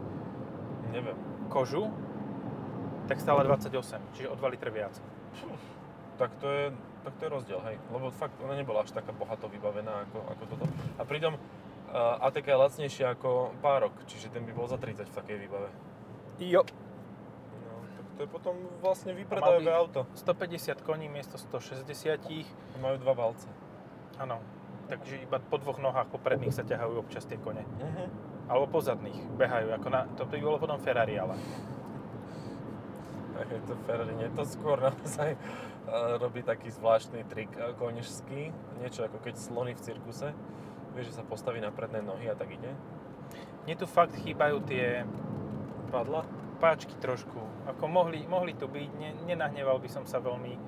Neviem. 0.92 1.16
Kožu, 1.48 1.90
tak 3.08 3.24
stála 3.24 3.44
28, 3.48 4.04
čiže 4.14 4.28
o 4.30 4.36
2 4.36 4.54
litre 4.54 4.70
viac. 4.70 4.94
Tak 6.18 6.30
to 6.38 6.48
je, 6.50 6.66
tak 7.04 7.14
to 7.20 7.22
je 7.28 7.32
rozdiel, 7.32 7.60
hej. 7.68 7.76
Lebo 7.92 8.10
fakt 8.10 8.40
ona 8.40 8.56
nebola 8.56 8.88
až 8.88 8.96
taká 8.96 9.12
bohato 9.12 9.52
vybavená 9.52 10.08
ako, 10.08 10.20
ako 10.32 10.44
toto. 10.56 10.66
A 10.98 11.04
pritom 11.04 11.36
uh, 11.36 12.26
ATK 12.26 12.48
je 12.48 12.58
lacnejšia 12.58 13.08
ako 13.14 13.52
párok, 13.60 13.94
čiže 14.08 14.32
ten 14.32 14.48
by 14.48 14.52
bol 14.56 14.66
za 14.66 14.80
30 14.80 15.04
v 15.12 15.16
takej 15.16 15.38
výbave. 15.44 15.70
Jo. 16.40 16.64
No, 17.64 17.72
tak 17.94 18.06
to 18.18 18.20
je 18.24 18.30
potom 18.32 18.56
vlastne 18.80 19.12
A 19.14 19.18
vypredajové 19.20 19.72
auto. 19.76 20.08
150 20.16 20.80
koní 20.82 21.12
miesto 21.12 21.36
160, 21.36 21.86
Majú 22.80 22.96
dva 23.04 23.14
valce. 23.14 23.48
áno. 24.18 24.40
Takže 24.84 25.24
iba 25.24 25.40
po 25.40 25.56
dvoch 25.64 25.80
nohách 25.80 26.12
po 26.12 26.20
predných 26.20 26.52
sa 26.52 26.68
ťahajú 26.68 27.00
občas 27.00 27.24
tie 27.24 27.40
kone. 27.40 27.64
Mhm. 27.64 28.34
Alebo 28.52 28.68
po 28.68 28.80
zadných 28.84 29.16
behajú, 29.40 29.72
ako 29.72 29.88
na, 29.88 30.04
to 30.20 30.28
by 30.28 30.36
bolo 30.44 30.60
potom 30.60 30.76
Ferrari, 30.76 31.16
ale. 31.16 31.40
Je 33.54 33.62
to 33.66 33.76
Ferrari, 33.86 34.14
to 34.34 34.44
skôr 34.46 34.78
naozaj 34.78 35.36
uh, 35.36 36.22
robí 36.22 36.46
taký 36.46 36.70
zvláštny 36.70 37.26
trik 37.28 37.50
uh, 37.58 37.74
konežský, 37.76 38.54
niečo 38.82 39.06
ako 39.06 39.18
keď 39.22 39.36
slony 39.38 39.74
v 39.74 39.82
cirkuse. 39.82 40.32
Vieš, 40.94 41.10
že 41.10 41.18
sa 41.18 41.26
postaví 41.26 41.58
na 41.58 41.74
predné 41.74 42.06
nohy 42.06 42.30
a 42.30 42.38
tak 42.38 42.54
ide. 42.54 42.70
Mne 43.66 43.76
tu 43.82 43.90
fakt 43.90 44.14
chýbajú 44.14 44.62
tie 44.70 45.08
Padla? 45.90 46.22
páčky 46.64 46.96
trošku. 46.96 47.44
Ako 47.68 47.92
mohli, 47.92 48.24
mohli 48.24 48.56
tu 48.56 48.72
byť, 48.72 48.90
ne, 48.96 49.12
nenahneval 49.28 49.84
by 49.84 49.90
som 49.92 50.08
sa 50.08 50.24
veľmi. 50.24 50.56
E, 50.56 50.62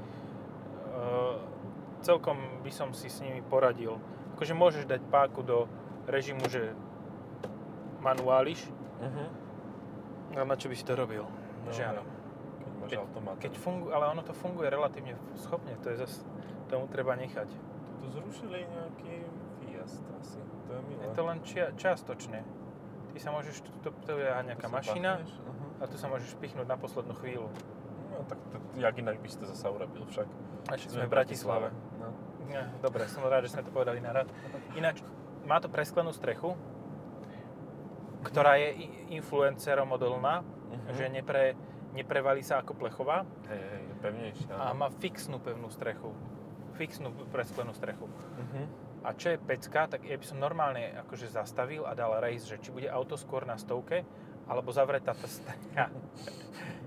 celkom 2.03 2.35
by 2.67 2.71
som 2.75 2.91
si 2.91 3.07
s 3.07 3.23
nimi 3.23 3.39
poradil. 3.39 3.95
akože 4.35 4.51
môžeš 4.51 4.83
dať 4.91 4.99
páku 5.07 5.39
do 5.39 5.71
režimu, 6.11 6.43
že 6.51 6.75
manuáliš, 8.03 8.67
Uh-huh. 8.95 9.27
ale 10.39 10.47
na 10.47 10.55
čo 10.55 10.71
by 10.71 10.75
si 10.79 10.87
to 10.87 10.95
robil? 10.95 11.27
No, 11.67 11.69
že 11.75 11.83
áno. 11.83 12.14
Keď 12.85 12.87
máš 12.87 12.91
Keď- 12.91 13.01
automat. 13.01 13.35
Keď 13.39 13.53
funguje, 13.55 13.91
ale 13.91 14.05
ono 14.07 14.21
to 14.21 14.33
funguje 14.33 14.67
relatívne 14.67 15.13
schopne, 15.35 15.73
to 15.79 15.89
je 15.89 15.97
zase, 15.97 16.21
tomu 16.67 16.85
treba 16.87 17.15
nechať. 17.15 17.49
Tu 17.99 18.05
zrušili 18.11 18.63
nejaký 18.63 19.13
výjazd 19.59 20.05
asi. 20.15 20.39
To 20.67 20.71
je 20.71 20.81
milé. 20.83 21.01
Je 21.01 21.09
to 21.11 21.21
len 21.23 21.37
čia, 21.41 21.65
čiastočne. 21.73 22.39
Ty 23.09 23.17
sa 23.17 23.29
môžeš, 23.31 23.55
tu, 23.59 23.69
tu, 23.79 23.89
tu 23.91 24.11
je 24.13 24.27
nejaká 24.27 24.67
sa 24.67 24.75
mašina 24.75 25.11
pachneš, 25.17 25.31
aha. 25.39 25.65
a 25.79 25.87
tu 25.87 25.95
sa 25.95 26.07
môžeš 26.07 26.31
pichnúť 26.37 26.67
na 26.67 26.75
poslednú 26.75 27.15
chvíľu. 27.15 27.47
No 28.07 28.21
tak 28.23 28.37
to, 28.45 28.57
jak 28.75 28.95
inak 28.95 29.17
by 29.17 29.27
si 29.27 29.37
to 29.37 29.45
zasa 29.45 29.67
urobil 29.67 30.05
však. 30.05 30.27
A 30.67 30.75
však 30.75 30.89
sme 30.91 31.05
v 31.05 31.11
Bratislave. 31.11 31.67
No. 31.97 32.11
Ja, 32.45 32.69
dobre, 32.77 33.07
som 33.07 33.23
rád, 33.23 33.43
že 33.43 33.51
sme 33.51 33.63
to 33.63 33.71
povedali 33.71 33.97
naraz. 33.97 34.29
Ináč, 34.73 35.01
má 35.43 35.57
to 35.57 35.65
presklenú 35.65 36.11
strechu, 36.11 36.53
ktorá 38.21 38.57
je 38.57 38.69
influencerom 39.11 39.89
odolná, 39.91 40.41
Mhm. 40.67 40.93
že 40.93 41.05
nepre, 41.07 41.43
neprevalí 41.95 42.43
sa 42.43 42.59
ako 42.59 42.75
plechová 42.75 43.23
Hej, 43.47 43.63
hej, 43.63 43.81
je 43.87 43.95
pevnejšia. 44.03 44.53
a 44.53 44.75
má 44.75 44.91
fixnú 44.99 45.39
pevnú 45.39 45.71
strechu. 45.71 46.11
Fixnú 46.75 47.15
presklenú 47.31 47.71
strechu. 47.71 48.11
Uh-huh. 48.11 48.65
A 49.07 49.15
čo 49.15 49.31
je 49.31 49.39
pecka, 49.39 49.87
tak 49.87 50.03
ja 50.03 50.19
by 50.19 50.25
som 50.27 50.37
normálne 50.41 50.91
akože 51.07 51.31
zastavil 51.31 51.87
a 51.87 51.95
dal 51.95 52.19
race, 52.19 52.43
že 52.43 52.59
či 52.59 52.73
bude 52.73 52.91
auto 52.91 53.15
skôr 53.15 53.47
na 53.47 53.55
stovke, 53.55 54.03
alebo 54.45 54.75
zavretá 54.75 55.15
tá 55.15 55.27
strecha. 55.29 55.87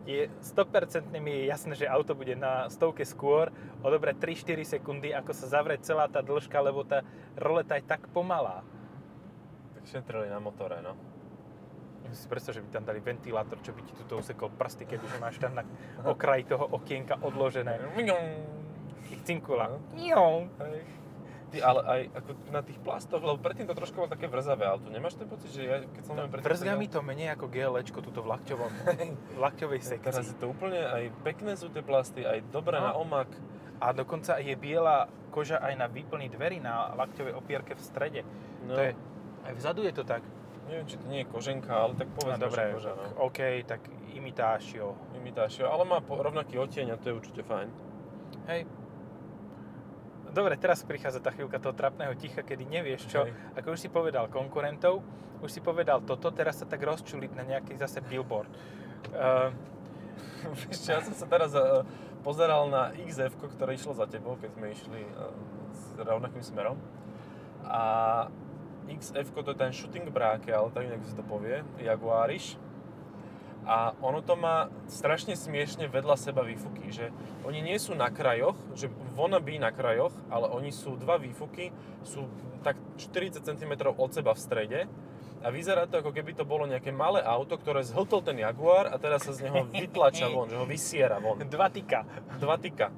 Je 0.08 0.24
100% 0.40 1.12
mi 1.20 1.36
je 1.36 1.52
jasné, 1.52 1.76
že 1.76 1.84
auto 1.84 2.16
bude 2.16 2.32
na 2.32 2.64
stovke 2.72 3.04
skôr, 3.04 3.52
odobrať 3.84 4.16
3-4 4.40 4.80
sekundy, 4.80 5.12
ako 5.12 5.36
sa 5.36 5.60
zavrie 5.60 5.76
celá 5.84 6.08
tá 6.08 6.24
dĺžka, 6.24 6.56
lebo 6.64 6.80
tá 6.80 7.04
roleta 7.36 7.76
je 7.76 7.84
tak 7.84 8.08
pomalá. 8.16 8.64
Tak 9.76 9.84
šetrili 9.84 10.32
na 10.32 10.40
motore, 10.40 10.80
no. 10.80 10.96
Si 12.10 12.24
predstav, 12.24 12.52
že 12.52 12.60
by 12.60 12.68
tam 12.70 12.84
dali 12.84 12.98
ventilátor, 12.98 13.60
čo 13.60 13.70
by 13.70 13.80
ti 13.80 13.92
tuto 13.94 14.16
usekol 14.16 14.48
prsty, 14.50 14.84
kebyže 14.84 15.18
máš 15.18 15.36
tam 15.36 15.52
na 15.52 15.64
okraji 16.02 16.44
toho 16.46 16.64
okienka 16.66 17.16
odložené. 17.16 17.76
Cinkula. 19.22 19.76
Ty, 21.48 21.64
ale 21.64 21.80
aj 21.82 22.00
ako 22.14 22.30
na 22.50 22.60
tých 22.60 22.76
plastoch, 22.78 23.20
lebo 23.20 23.36
predtým 23.38 23.64
to 23.64 23.72
trošku 23.72 23.96
bolo 23.96 24.06
také 24.06 24.28
vrzavé 24.28 24.68
auto. 24.68 24.84
Nemáš 24.86 25.16
ten 25.16 25.24
pocit, 25.24 25.48
že 25.48 25.64
ja, 25.64 25.80
keď 25.80 26.02
som 26.04 26.12
len 26.14 26.28
predtým... 26.28 26.44
Vrzga 26.46 26.76
mi 26.76 26.86
to 26.86 27.00
menej 27.00 27.32
ako 27.32 27.48
GLčko 27.48 27.98
tuto 28.02 28.20
v 28.20 28.28
lakťovom, 28.28 28.72
v 29.32 29.38
lakťovej 29.38 29.80
Teraz 29.80 29.88
sekcii. 30.20 30.28
je 30.28 30.36
to 30.36 30.46
úplne 30.46 30.76
aj 30.76 31.08
pekné 31.22 31.56
sú 31.56 31.68
tie 31.68 31.80
plasty, 31.80 32.20
aj 32.20 32.44
dobré 32.46 32.76
No. 32.76 32.84
na 32.84 32.92
omak. 32.94 33.32
A 33.78 33.96
dokonca 33.96 34.36
je 34.36 34.52
biela 34.54 35.06
koža 35.30 35.56
aj 35.56 35.72
na 35.74 35.86
výplný 35.86 36.28
dverí 36.28 36.58
na 36.58 36.92
lakťovej 36.92 37.32
opierke 37.32 37.72
v 37.72 37.80
strede. 37.80 38.20
No, 38.66 38.76
To 38.76 38.82
je, 38.82 38.92
aj 39.46 39.52
vzadu 39.54 39.88
je 39.88 39.94
to 39.94 40.04
tak. 40.04 40.20
Neviem, 40.68 40.84
či 40.84 41.00
to 41.00 41.06
nie 41.08 41.24
je 41.24 41.32
koženka, 41.32 41.72
ale 41.72 41.96
tak 41.96 42.12
No 42.12 42.14
povedzme, 42.20 42.44
dobre, 42.44 42.60
že 42.60 42.74
koža, 42.76 42.92
no. 42.92 43.04
OK, 43.24 43.40
tak 43.64 43.80
imitášio. 44.12 44.92
Imitášio, 45.16 45.64
ale 45.72 45.88
má 45.88 46.04
rovnaký 46.04 46.60
odtieň 46.60 46.92
a 46.92 47.00
to 47.00 47.08
je 47.08 47.14
určite 47.16 47.40
fajn. 47.40 47.68
Hej. 48.52 48.68
Dobre, 50.28 50.60
teraz 50.60 50.84
prichádza 50.84 51.24
tá 51.24 51.32
chvíľka 51.32 51.56
toho 51.56 51.72
trapného 51.72 52.12
ticha, 52.20 52.44
kedy 52.44 52.68
nevieš 52.68 53.08
čo. 53.08 53.24
Hej. 53.24 53.32
Ako 53.56 53.72
už 53.72 53.80
si 53.80 53.88
povedal 53.88 54.28
konkurentov, 54.28 55.00
už 55.40 55.48
si 55.48 55.64
povedal 55.64 56.04
toto, 56.04 56.28
teraz 56.28 56.60
sa 56.60 56.68
tak 56.68 56.84
rozčuliť 56.84 57.32
na 57.32 57.48
nejaký 57.48 57.72
zase 57.80 58.04
billboard. 58.04 58.52
Uh, 59.14 59.54
čo, 60.74 60.90
ja 60.90 60.98
som 60.98 61.14
sa 61.14 61.22
teraz 61.30 61.54
uh, 61.54 61.86
pozeral 62.26 62.66
na 62.66 62.90
XF, 62.98 63.30
ktoré 63.38 63.78
išlo 63.78 63.94
za 63.94 64.10
tebou, 64.10 64.34
keď 64.34 64.58
sme 64.58 64.74
išli 64.74 65.00
uh, 65.06 65.30
s 65.70 65.94
rovnakým 66.02 66.42
smerom. 66.42 66.74
A 67.62 68.26
XF 68.88 69.30
to 69.30 69.52
je 69.52 69.58
ten 69.58 69.72
shooting 69.72 70.08
bráke, 70.08 70.48
ale 70.48 70.72
tak 70.72 70.88
nejak 70.88 71.04
to 71.04 71.24
povie, 71.24 71.60
Jaguariš. 71.78 72.56
A 73.68 73.92
ono 74.00 74.24
to 74.24 74.32
má 74.32 74.72
strašne 74.88 75.36
smiešne 75.36 75.92
vedľa 75.92 76.16
seba 76.16 76.40
výfuky, 76.40 76.88
že 76.88 77.12
oni 77.44 77.60
nie 77.60 77.76
sú 77.76 77.92
na 77.92 78.08
krajoch, 78.08 78.56
že 78.72 78.88
wannabe 79.12 79.60
na 79.60 79.68
krajoch, 79.68 80.16
ale 80.32 80.48
oni 80.48 80.72
sú 80.72 80.96
dva 80.96 81.20
výfuky, 81.20 81.68
sú 82.00 82.24
tak 82.64 82.80
40 82.96 83.44
cm 83.44 83.72
od 83.92 84.10
seba 84.10 84.32
v 84.32 84.40
strede 84.40 84.80
a 85.44 85.52
vyzerá 85.52 85.86
to 85.86 86.02
ako 86.02 86.10
keby 86.10 86.34
to 86.34 86.48
bolo 86.48 86.66
nejaké 86.66 86.90
malé 86.90 87.22
auto, 87.22 87.54
ktoré 87.54 87.84
zhltol 87.86 88.24
ten 88.24 88.40
Jaguar 88.42 88.90
a 88.90 88.96
teraz 88.98 89.28
sa 89.28 89.36
z 89.36 89.46
neho 89.46 89.68
vytlača 89.70 90.26
von, 90.32 90.50
že 90.50 90.58
ho 90.58 90.66
vysiera 90.66 91.22
von. 91.22 91.38
dva 91.38 91.70
tika. 91.70 92.02
Dva 92.42 92.58
tyka. 92.58 92.90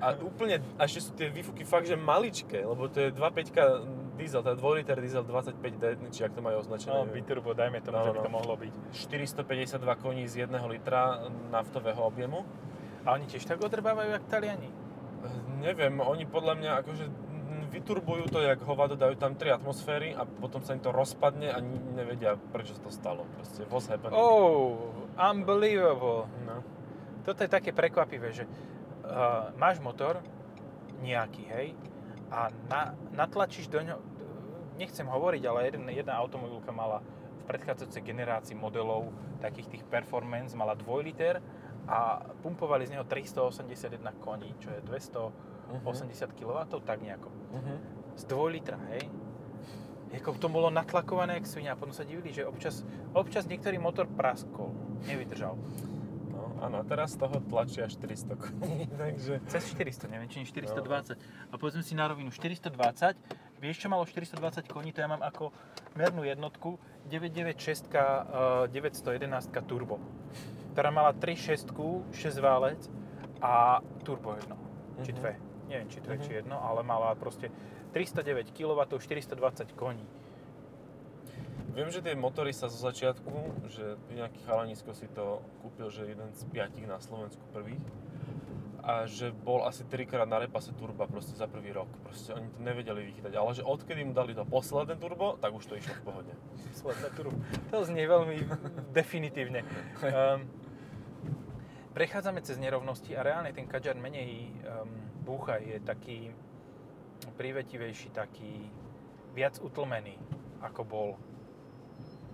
A 0.00 0.14
úplne, 0.18 0.62
a 0.78 0.86
ešte 0.86 1.00
sú 1.04 1.10
tie 1.14 1.30
výfuky 1.30 1.66
fakt, 1.66 1.86
že 1.86 1.98
maličké, 1.98 2.62
lebo 2.62 2.86
to 2.90 2.98
je 2.98 3.08
2.5 3.12 4.03
diesel, 4.14 4.40
teda 4.42 4.56
2 4.56 4.78
liter 4.80 4.96
diesel 5.00 5.22
25D, 5.26 6.10
či 6.10 6.24
ak 6.24 6.32
to 6.34 6.40
majú 6.40 6.62
označené. 6.62 6.94
No, 6.94 7.06
biturbo, 7.06 7.52
dajme 7.52 7.82
tomu, 7.82 7.98
No, 7.98 8.04
že 8.06 8.10
by 8.14 8.20
no. 8.22 8.26
to 8.26 8.32
mohlo 8.32 8.54
byť. 8.56 8.72
452 8.94 10.02
koní 10.02 10.24
z 10.30 10.46
1 10.46 10.54
litra 10.70 11.28
naftového 11.50 12.02
objemu. 12.02 12.46
A 13.04 13.12
oni 13.18 13.28
tiež 13.28 13.44
tak 13.44 13.60
odrbávajú, 13.60 14.16
jak 14.16 14.24
Taliani. 14.30 14.70
Neviem, 15.60 16.00
oni 16.00 16.24
podľa 16.24 16.54
mňa 16.56 16.70
akože 16.84 17.04
vyturbujú 17.74 18.30
to, 18.30 18.38
jak 18.38 18.62
hovado, 18.62 18.94
dajú 18.94 19.18
tam 19.18 19.34
3 19.34 19.58
atmosféry 19.60 20.14
a 20.14 20.22
potom 20.24 20.62
sa 20.62 20.78
im 20.78 20.80
to 20.80 20.94
rozpadne 20.94 21.50
a 21.50 21.58
nevedia, 21.98 22.38
prečo 22.54 22.78
sa 22.78 22.82
to 22.86 22.90
stalo. 22.94 23.26
Proste, 23.34 23.66
what's 23.66 23.90
happening. 23.90 24.14
Oh, 24.14 24.94
unbelievable. 25.18 26.30
No. 26.46 26.62
Toto 27.26 27.42
je 27.42 27.50
také 27.50 27.72
prekvapivé, 27.74 28.30
že 28.30 28.44
uh, 28.46 29.50
máš 29.58 29.80
motor, 29.80 30.20
nejaký, 31.02 31.44
hej, 31.50 31.68
a 32.30 32.48
na, 32.70 32.94
natlačíš 33.12 33.68
do 33.68 33.80
ňo, 33.80 33.96
nechcem 34.76 35.06
hovoriť, 35.06 35.42
ale 35.46 35.58
jeden, 35.70 35.84
jedna 35.90 36.18
automobilka 36.18 36.72
mala 36.74 37.00
v 37.42 37.42
predchádzajúcej 37.46 38.02
generácii 38.02 38.56
modelov 38.56 39.12
takých 39.44 39.78
tých 39.78 39.84
performance, 39.84 40.56
mala 40.56 40.72
2 40.74 40.84
liter 41.04 41.44
a 41.84 42.24
pumpovali 42.40 42.88
z 42.88 42.96
neho 42.96 43.04
381 43.04 44.00
koní, 44.24 44.56
čo 44.56 44.72
je 44.72 44.80
280 44.80 46.32
kW, 46.32 46.58
tak 46.80 46.98
nejako. 47.04 47.28
Uh-huh. 47.28 47.78
Z 48.16 48.24
2 48.24 48.54
litra, 48.56 48.80
hej. 48.96 49.04
Jako 50.14 50.38
to 50.38 50.48
bolo 50.48 50.70
natlakované 50.70 51.42
jak 51.42 51.46
svinia 51.50 51.74
a 51.74 51.80
potom 51.80 51.90
sa 51.90 52.06
divili, 52.06 52.30
že 52.30 52.46
občas, 52.46 52.86
občas 53.12 53.50
niektorý 53.50 53.82
motor 53.82 54.06
praskol, 54.06 54.70
nevydržal. 55.10 55.58
No, 56.64 56.72
áno, 56.72 56.80
a 56.80 56.88
teraz 56.88 57.12
z 57.12 57.20
toho 57.20 57.36
tlačia 57.44 57.84
400 57.84 58.40
koní, 58.40 58.88
takže... 58.96 59.36
Cez 59.52 59.68
400, 59.76 60.08
neviem, 60.08 60.32
či 60.32 60.40
nie 60.40 60.48
420. 60.48 61.12
A 61.52 61.54
povedzme 61.60 61.84
si 61.84 61.92
na 61.92 62.08
rovinu, 62.08 62.32
420, 62.32 62.72
vieš 63.60 63.84
čo 63.84 63.92
malo 63.92 64.08
420 64.08 64.64
koní, 64.64 64.96
to 64.96 65.04
ja 65.04 65.08
mám 65.12 65.20
ako 65.20 65.52
mernú 65.92 66.24
jednotku 66.24 66.80
996 67.12 67.92
uh, 67.92 68.64
911 68.72 69.28
turbo, 69.68 70.00
ktorá 70.72 70.88
mala 70.88 71.12
3 71.12 71.36
6 71.36 71.68
6 71.68 72.16
válec 72.40 72.80
a 73.44 73.84
turbo 74.00 74.32
jedno, 74.32 74.56
či 75.04 75.12
Mhm. 75.12 75.18
dve. 75.20 75.32
Neviem, 75.68 75.88
či 75.92 75.98
dve, 76.00 76.16
Mhm. 76.16 76.22
či 76.24 76.30
jedno, 76.40 76.56
ale 76.64 76.80
mala 76.80 77.12
proste 77.12 77.52
309 77.92 78.56
kW, 78.56 78.80
420 78.96 79.68
koní. 79.76 80.00
Viem, 81.74 81.90
že 81.90 82.06
tie 82.06 82.14
motory 82.14 82.54
sa 82.54 82.70
zo 82.70 82.78
začiatku, 82.78 83.66
že 83.66 83.98
nejaký 84.14 84.46
chalanisko 84.46 84.94
si 84.94 85.10
to 85.10 85.42
kúpil, 85.58 85.90
že 85.90 86.06
jeden 86.06 86.30
z 86.30 86.46
piatich 86.46 86.86
na 86.86 87.02
Slovensku 87.02 87.42
prvých 87.50 87.82
a 88.78 89.10
že 89.10 89.34
bol 89.34 89.66
asi 89.66 89.82
trikrát 89.82 90.28
na 90.28 90.38
repase 90.38 90.70
turba 90.78 91.10
proste 91.10 91.34
za 91.34 91.50
prvý 91.50 91.74
rok. 91.74 91.90
Proste 92.06 92.30
oni 92.30 92.46
to 92.54 92.62
nevedeli 92.62 93.10
vychytať, 93.10 93.34
ale 93.34 93.58
že 93.58 93.66
odkedy 93.66 94.06
mu 94.06 94.14
dali 94.14 94.38
to 94.38 94.46
posledné 94.46 94.94
turbo, 95.02 95.34
tak 95.42 95.50
už 95.50 95.66
to 95.66 95.74
išlo 95.74 95.98
v 95.98 96.04
pohode. 96.06 96.32
Sledná 96.78 97.10
turbo. 97.10 97.34
To 97.74 97.82
znie 97.82 98.06
veľmi 98.06 98.46
definitívne. 98.94 99.66
Um, 99.98 100.46
prechádzame 101.90 102.38
cez 102.46 102.54
nerovnosti 102.62 103.10
a 103.18 103.26
reálne 103.26 103.50
ten 103.50 103.66
Kadžar 103.66 103.98
menej 103.98 104.46
um, 104.62 104.94
búcha, 105.26 105.58
je 105.58 105.82
taký 105.82 106.30
privetivejší, 107.34 108.14
taký 108.14 108.70
viac 109.34 109.58
utlmený, 109.58 110.14
ako 110.62 110.82
bol. 110.86 111.08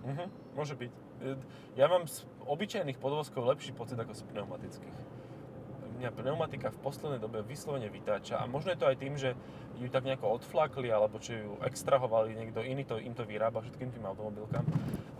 Mhm, 0.01 0.25
môže 0.57 0.73
byť. 0.73 0.91
Ja 1.77 1.85
mám 1.85 2.09
z 2.09 2.25
obyčajných 2.49 2.97
podvozkov 2.97 3.45
lepší 3.45 3.71
pocit 3.77 3.97
ako 3.99 4.17
z 4.17 4.25
pneumatických. 4.33 5.10
Mňa 6.01 6.17
pneumatika 6.17 6.73
v 6.73 6.81
poslednej 6.81 7.21
dobe 7.21 7.45
vyslovene 7.45 7.85
vytáča 7.85 8.41
a 8.41 8.49
možno 8.49 8.73
je 8.73 8.79
to 8.81 8.89
aj 8.89 8.97
tým, 8.97 9.13
že 9.21 9.37
ju 9.77 9.85
tak 9.85 10.01
nejako 10.01 10.41
odflakli 10.41 10.89
alebo 10.89 11.21
že 11.21 11.45
ju 11.45 11.61
extrahovali, 11.61 12.33
niekto 12.33 12.65
iný 12.65 12.81
to, 12.89 12.97
im 12.97 13.13
to 13.13 13.21
vyrába 13.21 13.61
všetkým 13.61 13.93
tým 13.93 14.09
automobilkám 14.09 14.65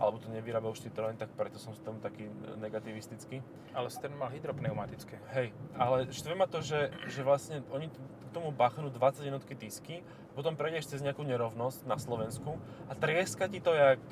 alebo 0.02 0.18
to 0.18 0.26
nevyrába 0.34 0.66
už 0.74 0.82
Citroën, 0.82 1.14
tak 1.14 1.30
preto 1.38 1.62
som 1.62 1.70
s 1.70 1.78
tom 1.78 2.02
taký 2.02 2.26
negativistický. 2.58 3.38
Ale 3.70 3.86
Stern 3.86 4.18
mal 4.18 4.34
hydropneumatické. 4.34 5.22
Hej, 5.30 5.54
ale 5.78 6.10
štve 6.10 6.34
ma 6.34 6.50
to, 6.50 6.58
že, 6.58 6.90
že 7.06 7.22
vlastne 7.22 7.62
oni 7.70 7.86
k 7.86 7.96
tomu 8.34 8.50
bachnú 8.50 8.90
20 8.90 9.22
jednotky 9.22 9.54
disky, 9.54 10.02
potom 10.34 10.58
prejdeš 10.58 10.90
cez 10.90 11.06
nejakú 11.06 11.22
nerovnosť 11.22 11.86
na 11.86 11.94
Slovensku 12.02 12.58
a 12.90 12.98
trieska 12.98 13.46
ti 13.46 13.62
to 13.62 13.70
jak, 13.70 14.02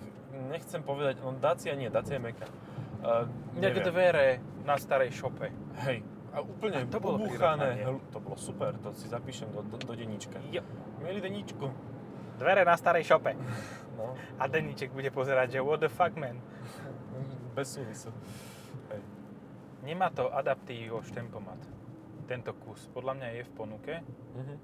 nechcem 0.55 0.87
povedať, 0.87 1.19
no 1.19 1.35
Dacia 1.35 1.75
nie, 1.75 1.91
Dacia 1.91 2.23
je 2.23 2.23
meka. 2.23 2.47
Uh, 3.00 3.27
Jak 3.59 3.81
dvere 3.83 4.39
na 4.62 4.77
starej 4.77 5.11
šope. 5.17 5.49
Hej, 5.89 6.05
a 6.31 6.39
úplne 6.41 6.79
A 6.79 6.87
to 6.87 6.99
bolo 6.99 7.19
ubúchané, 7.19 7.83
to 8.09 8.19
bolo 8.19 8.37
super, 8.37 8.75
to 8.77 8.93
si 8.93 9.07
zapíšem 9.07 9.51
do, 9.51 9.63
do, 9.63 9.77
do 9.77 9.93
denníčka. 9.93 10.39
Jo. 10.49 10.63
Mieli 10.99 11.19
denníčku. 11.19 11.67
Dvere 12.37 12.63
na 12.63 12.75
starej 12.75 13.05
šope. 13.05 13.35
No, 13.93 14.17
A 14.39 14.49
Deníček 14.49 14.97
bude 14.97 15.11
pozerať, 15.11 15.53
že 15.53 15.61
what 15.61 15.77
the 15.77 15.89
fuck 15.89 16.17
man. 16.17 16.41
bez 17.53 17.69
súvisu. 17.69 18.09
Hej. 18.89 19.03
Nemá 19.83 20.09
to 20.09 20.25
adaptívo 20.27 21.05
štempomat. 21.05 21.61
Tento 22.25 22.57
kus. 22.57 22.89
Podľa 22.89 23.13
mňa 23.13 23.29
je 23.31 23.43
v 23.45 23.53
ponuke, 23.53 23.95
Mhm. 24.33 24.55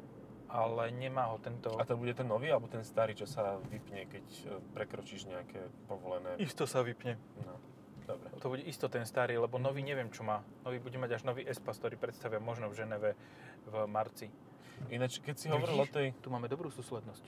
ale 0.49 0.89
nemá 0.91 1.29
ho 1.29 1.37
tento... 1.37 1.69
A 1.75 1.85
to 1.85 1.99
bude 1.99 2.15
ten 2.15 2.25
nový, 2.25 2.49
alebo 2.49 2.65
ten 2.65 2.81
starý, 2.81 3.13
čo 3.13 3.29
sa 3.29 3.61
vypne, 3.61 4.09
keď 4.09 4.25
e, 4.25 4.43
prekročíš 4.73 5.29
nejaké 5.29 5.61
povolené... 5.85 6.33
Isto 6.39 6.65
sa 6.65 6.81
vypne. 6.81 7.21
No, 7.45 7.61
dobre. 8.07 8.29
To 8.37 8.49
bude 8.49 8.63
isto 8.63 8.87
ten 8.87 9.03
starý, 9.03 9.37
lebo 9.37 9.57
nový 9.57 9.83
neviem, 9.83 10.09
čo 10.09 10.23
má. 10.23 10.41
Nový 10.63 10.79
bude 10.79 10.97
mať 10.97 11.11
až 11.13 11.23
nový 11.25 11.43
Espas, 11.43 11.77
ktorý 11.77 11.97
predstavia 11.97 12.39
možno 12.39 12.67
v 12.67 12.75
Ženeve 12.77 13.11
v 13.65 13.75
marci. 13.85 14.31
Ináč, 14.87 15.19
keď 15.19 15.35
si 15.35 15.47
hovoril 15.49 15.77
o 15.77 15.87
tej... 15.87 16.15
Tu 16.15 16.29
máme 16.29 16.47
dobrú 16.47 16.69
súslednosť. 16.69 17.25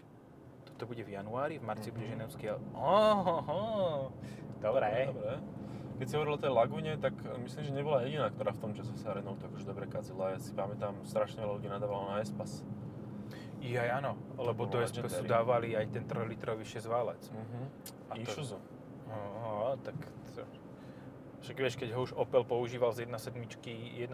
Toto 0.67 0.85
bude 0.87 1.01
v 1.01 1.11
januári, 1.11 1.57
v 1.57 1.65
marci 1.65 1.89
bude 1.89 2.05
Mhm. 2.05 2.13
ženevský... 2.15 2.45
ale- 2.49 2.63
Ohoho, 2.73 4.13
dobre. 4.59 5.09
Dobre. 5.09 5.33
Keď 5.97 6.07
si 6.07 6.15
hovoril 6.15 6.35
o 6.35 6.41
tej 6.41 6.53
Lagune, 6.53 6.93
tak 6.97 7.11
myslím, 7.43 7.63
že 7.65 7.73
nebola 7.73 8.01
jediná, 8.01 8.29
ktorá 8.29 8.55
v 8.55 8.61
tom 8.61 8.71
čase 8.71 8.95
sa 8.95 9.11
Renault 9.11 9.41
akože 9.41 9.67
dobre 9.67 9.85
kazila. 9.85 10.31
Ja 10.31 10.39
si 10.39 10.53
pamätám, 10.53 10.95
strašne 11.03 11.43
veľa 11.43 11.59
ľudí 11.59 11.67
nadávalo 11.67 12.07
na 12.09 12.23
Espas. 12.23 12.63
Jaj, 13.59 13.91
áno, 13.93 14.15
lebo 14.37 14.65
do 14.65 14.79
Espasu 14.79 15.27
dávali 15.27 15.75
aj 15.75 15.91
ten 15.91 16.05
3-litrový 16.05 16.63
6-válec. 16.63 17.19
Mhm. 17.27 17.61
A 18.07 18.13
to- 18.15 18.23
Isuzu. 18.23 18.59
Aha, 19.09 19.75
tak 19.81 19.97
to... 20.31 20.47
Však 21.39 21.57
vieš, 21.57 21.75
keď 21.77 21.95
ho 21.95 22.03
už 22.03 22.13
Opel 22.13 22.43
používal 22.43 22.91
z 22.91 23.07
1.7, 23.07 23.47
1.7 23.97 24.11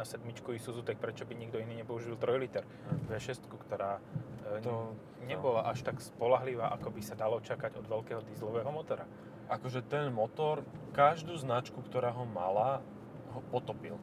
Isuzu, 0.51 0.83
tak 0.83 0.97
prečo 0.97 1.25
by 1.25 1.33
nikto 1.33 1.57
iný 1.57 1.81
nepoužil 1.81 2.15
3 2.15 2.37
liter 2.37 2.65
V6, 3.07 3.49
ktorá 3.49 3.97
e, 4.45 4.61
To- 4.61 4.93
nebola 5.23 5.65
až 5.65 5.81
tak 5.83 5.99
spolahlivá, 5.99 6.69
ako 6.71 6.91
by 6.91 7.01
sa 7.01 7.15
dalo 7.15 7.41
čakať 7.41 7.77
od 7.77 7.87
veľkého 7.87 8.21
dízlového 8.23 8.69
motora. 8.69 9.09
Akože 9.47 9.81
ten 9.83 10.09
motor, 10.09 10.61
každú 10.91 11.33
značku, 11.35 11.81
ktorá 11.81 12.09
ho 12.11 12.25
mala, 12.25 12.85
ho 13.31 13.41
potopil. 13.47 13.97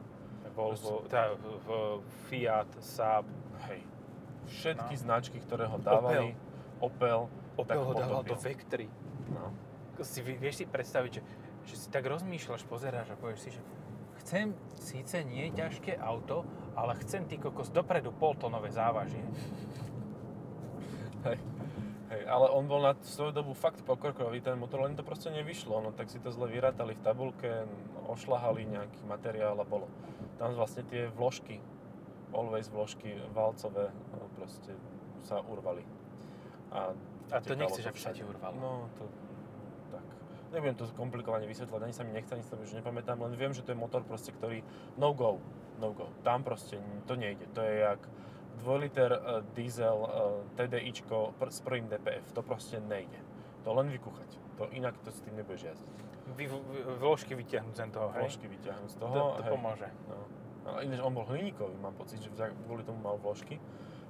Volvo, 0.52 1.06
teda 1.06 1.32
v, 1.64 1.66
Fiat, 2.28 2.68
Saab, 2.78 3.24
Hej. 3.64 3.80
Všetky 4.44 4.92
No. 4.92 5.00
značky, 5.00 5.38
ktoré 5.38 5.64
ho 5.64 5.78
dávali, 5.78 6.34
Opel, 6.76 7.30
Opel 7.54 7.64
tak 7.64 7.78
ho 7.78 7.92
dával 7.94 8.20
do 8.20 8.34
potopil. 8.34 8.50
Vectry. 8.50 8.86
No. 9.30 9.54
Si, 9.98 10.18
vie- 10.18 10.36
vieš 10.36 10.60
si 10.60 10.64
predstaviť, 10.66 11.10
že, 11.14 11.22
že 11.66 11.76
si 11.78 11.88
tak 11.90 12.06
rozmýšľaš, 12.06 12.66
pozeráš 12.66 13.12
a 13.12 13.16
povieš 13.18 13.40
si, 13.46 13.50
že 13.54 13.62
chcem 14.22 14.54
síce 14.78 15.22
nie 15.26 15.50
ťažké 15.50 15.98
auto, 15.98 16.46
ale 16.74 16.98
chcem 17.02 17.26
ty 17.26 17.38
kokos 17.38 17.70
dopredu 17.70 18.12
poltonové 18.14 18.70
závažie. 18.70 19.22
Hej. 21.26 21.38
Hej, 22.12 22.28
ale 22.28 22.52
on 22.52 22.68
bol 22.68 22.84
na 22.84 22.92
svoju 23.00 23.32
dobu 23.32 23.56
fakt 23.56 23.80
pokrokový, 23.88 24.44
ten 24.44 24.60
motor, 24.60 24.84
len 24.84 24.92
to 24.92 25.00
proste 25.00 25.32
nevyšlo, 25.32 25.80
no 25.80 25.96
tak 25.96 26.12
si 26.12 26.20
to 26.20 26.28
zle 26.28 26.44
vyrátali 26.44 26.92
v 26.92 27.00
tabulke, 27.00 27.64
ošlahali 28.04 28.68
nejaký 28.68 29.00
materiál 29.08 29.56
a 29.56 29.64
bolo. 29.64 29.88
Tam 30.36 30.52
vlastne 30.52 30.84
tie 30.84 31.08
vložky, 31.08 31.64
always 32.36 32.68
vložky 32.68 33.16
valcové, 33.32 33.88
no, 34.12 34.28
proste 34.36 34.76
sa 35.24 35.40
urvali. 35.40 35.88
A, 36.68 36.92
A 37.32 37.40
to 37.40 37.56
nechceš, 37.56 37.88
aby 37.88 38.00
sa 38.00 38.12
ti 38.12 38.20
urvalo. 38.28 38.60
No, 38.60 38.72
to. 39.00 39.08
Nebudem 40.52 40.76
to 40.76 40.84
komplikovane 40.92 41.48
vysvetľať, 41.48 41.80
ani 41.80 41.94
sa 41.96 42.04
mi 42.04 42.12
nechce, 42.12 42.32
ani 42.36 42.44
sa 42.44 42.60
mi 42.60 42.68
už 42.68 42.76
nepamätám, 42.76 43.16
len 43.16 43.32
viem, 43.40 43.56
že 43.56 43.64
to 43.64 43.72
je 43.72 43.78
motor 43.80 44.04
proste, 44.04 44.36
ktorý 44.36 44.60
no 45.00 45.16
go, 45.16 45.40
no 45.80 45.96
go. 45.96 46.12
Tam 46.20 46.44
proste 46.44 46.76
to 47.08 47.16
nejde. 47.16 47.48
To 47.56 47.64
je 47.64 47.88
jak 47.88 48.00
2 48.60 48.84
liter 48.84 49.10
uh, 49.16 49.40
diesel 49.56 49.96
uh, 49.96 50.44
TDIčko 50.60 51.32
s 51.48 51.64
prvým 51.64 51.88
DPF. 51.88 52.36
To 52.36 52.44
proste 52.44 52.84
nejde. 52.84 53.16
To 53.64 53.72
len 53.72 53.88
vykúchať. 53.88 54.30
To 54.60 54.68
inak 54.76 54.94
to 55.00 55.08
s 55.08 55.24
tým 55.24 55.40
nebudeš 55.40 55.72
jazdiť. 55.72 55.96
Vy, 56.36 56.46
vložky 57.02 57.34
vyťahnuť 57.34 57.74
z 57.74 57.82
toho, 57.90 58.08
hej? 58.14 58.22
Vložky 58.22 58.46
vyťahnuť 58.46 58.90
z 58.92 58.96
toho. 59.00 59.12
To, 59.12 59.24
to 59.40 59.42
hej. 59.42 59.50
pomôže. 59.50 59.88
No. 60.06 60.16
Ale 60.62 60.86
ináč 60.86 61.00
on 61.02 61.10
bol 61.10 61.26
hliníkový, 61.26 61.74
mám 61.82 61.96
pocit, 61.98 62.22
že 62.22 62.30
kvôli 62.68 62.86
tomu 62.86 63.02
mal 63.02 63.18
vložky. 63.18 63.58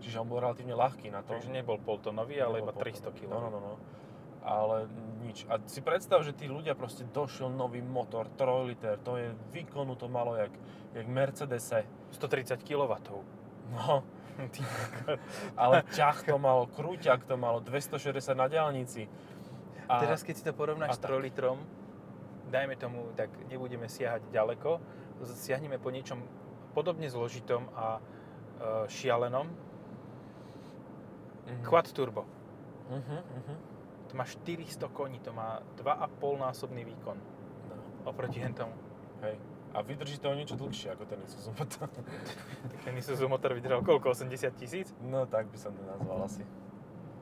Čiže 0.03 0.21
on 0.21 0.29
bol 0.29 0.43
relatívne 0.43 0.75
ľahký 0.75 1.09
na 1.09 1.23
to. 1.23 1.39
Takže 1.39 1.49
nebol 1.49 1.79
poltonový, 1.79 2.43
ale 2.43 2.61
iba 2.61 2.75
Nebol 2.75 2.85
300 2.85 3.09
potom. 3.09 3.13
kg. 3.15 3.31
No, 3.31 3.39
no, 3.39 3.49
no, 3.49 3.61
no. 3.63 3.75
Ale 4.43 4.91
nič. 5.33 5.49
A 5.49 5.57
si 5.65 5.81
predstav, 5.81 6.21
že 6.21 6.37
tí 6.37 6.45
ľudia 6.45 6.77
proste 6.77 7.09
došiel 7.09 7.49
nový 7.49 7.81
motor, 7.81 8.29
3 8.37 8.69
liter, 8.69 9.01
to 9.01 9.17
je 9.17 9.33
výkonu 9.57 9.97
to 9.97 10.13
malo 10.13 10.37
jak, 10.37 10.53
jak 10.93 11.09
Mercedese. 11.09 11.89
130 12.13 12.61
kW. 12.61 12.93
No, 13.73 14.05
ale 15.57 15.81
ťah 15.97 16.29
to 16.29 16.37
malo, 16.37 16.69
krúťak 16.69 17.25
to 17.25 17.41
malo, 17.41 17.65
260 17.65 18.37
na 18.37 18.53
diálnici. 18.53 19.09
A 19.89 20.05
Teraz 20.05 20.21
keď 20.21 20.35
si 20.37 20.45
to 20.45 20.53
porovnáš 20.53 21.01
s 21.01 21.01
3 21.01 21.17
litrom, 21.25 21.65
dajme 22.53 22.77
tomu, 22.77 23.09
tak 23.17 23.33
nebudeme 23.49 23.89
siahať 23.89 24.29
ďaleko, 24.29 24.77
siahneme 25.25 25.81
po 25.81 25.89
niečom 25.89 26.21
podobne 26.77 27.09
zložitom 27.09 27.73
a 27.73 27.97
e, 27.97 28.01
šialenom. 28.93 29.49
Mhm. 31.49 31.65
Quad 31.65 31.89
turbo. 31.97 32.29
Mhm, 32.93 33.19
mhm. 33.25 33.72
To 34.13 34.21
má 34.21 34.29
400 34.29 34.93
koní, 34.93 35.19
to 35.25 35.33
má 35.33 35.65
2,5 35.81 36.37
násobný 36.37 36.85
výkon 36.85 37.17
No, 37.73 37.75
oproti 38.13 38.45
hentomu. 38.45 38.77
hej. 39.25 39.41
A 39.73 39.81
vydrží 39.81 40.21
to 40.21 40.29
o 40.29 40.37
niečo 40.37 40.53
dlhšie 40.53 40.93
ako 40.93 41.09
ten 41.09 41.17
Isuzu 41.25 41.49
motor. 41.57 41.89
Ten 42.85 42.93
Isuzu 42.93 43.25
motor 43.25 43.57
vydržal 43.57 43.81
koľko? 43.81 44.13
80 44.13 44.53
tisíc? 44.61 44.93
No 45.01 45.25
tak 45.25 45.49
by 45.49 45.57
som 45.57 45.73
to 45.73 45.81
nazval 45.81 46.29
asi. 46.29 46.45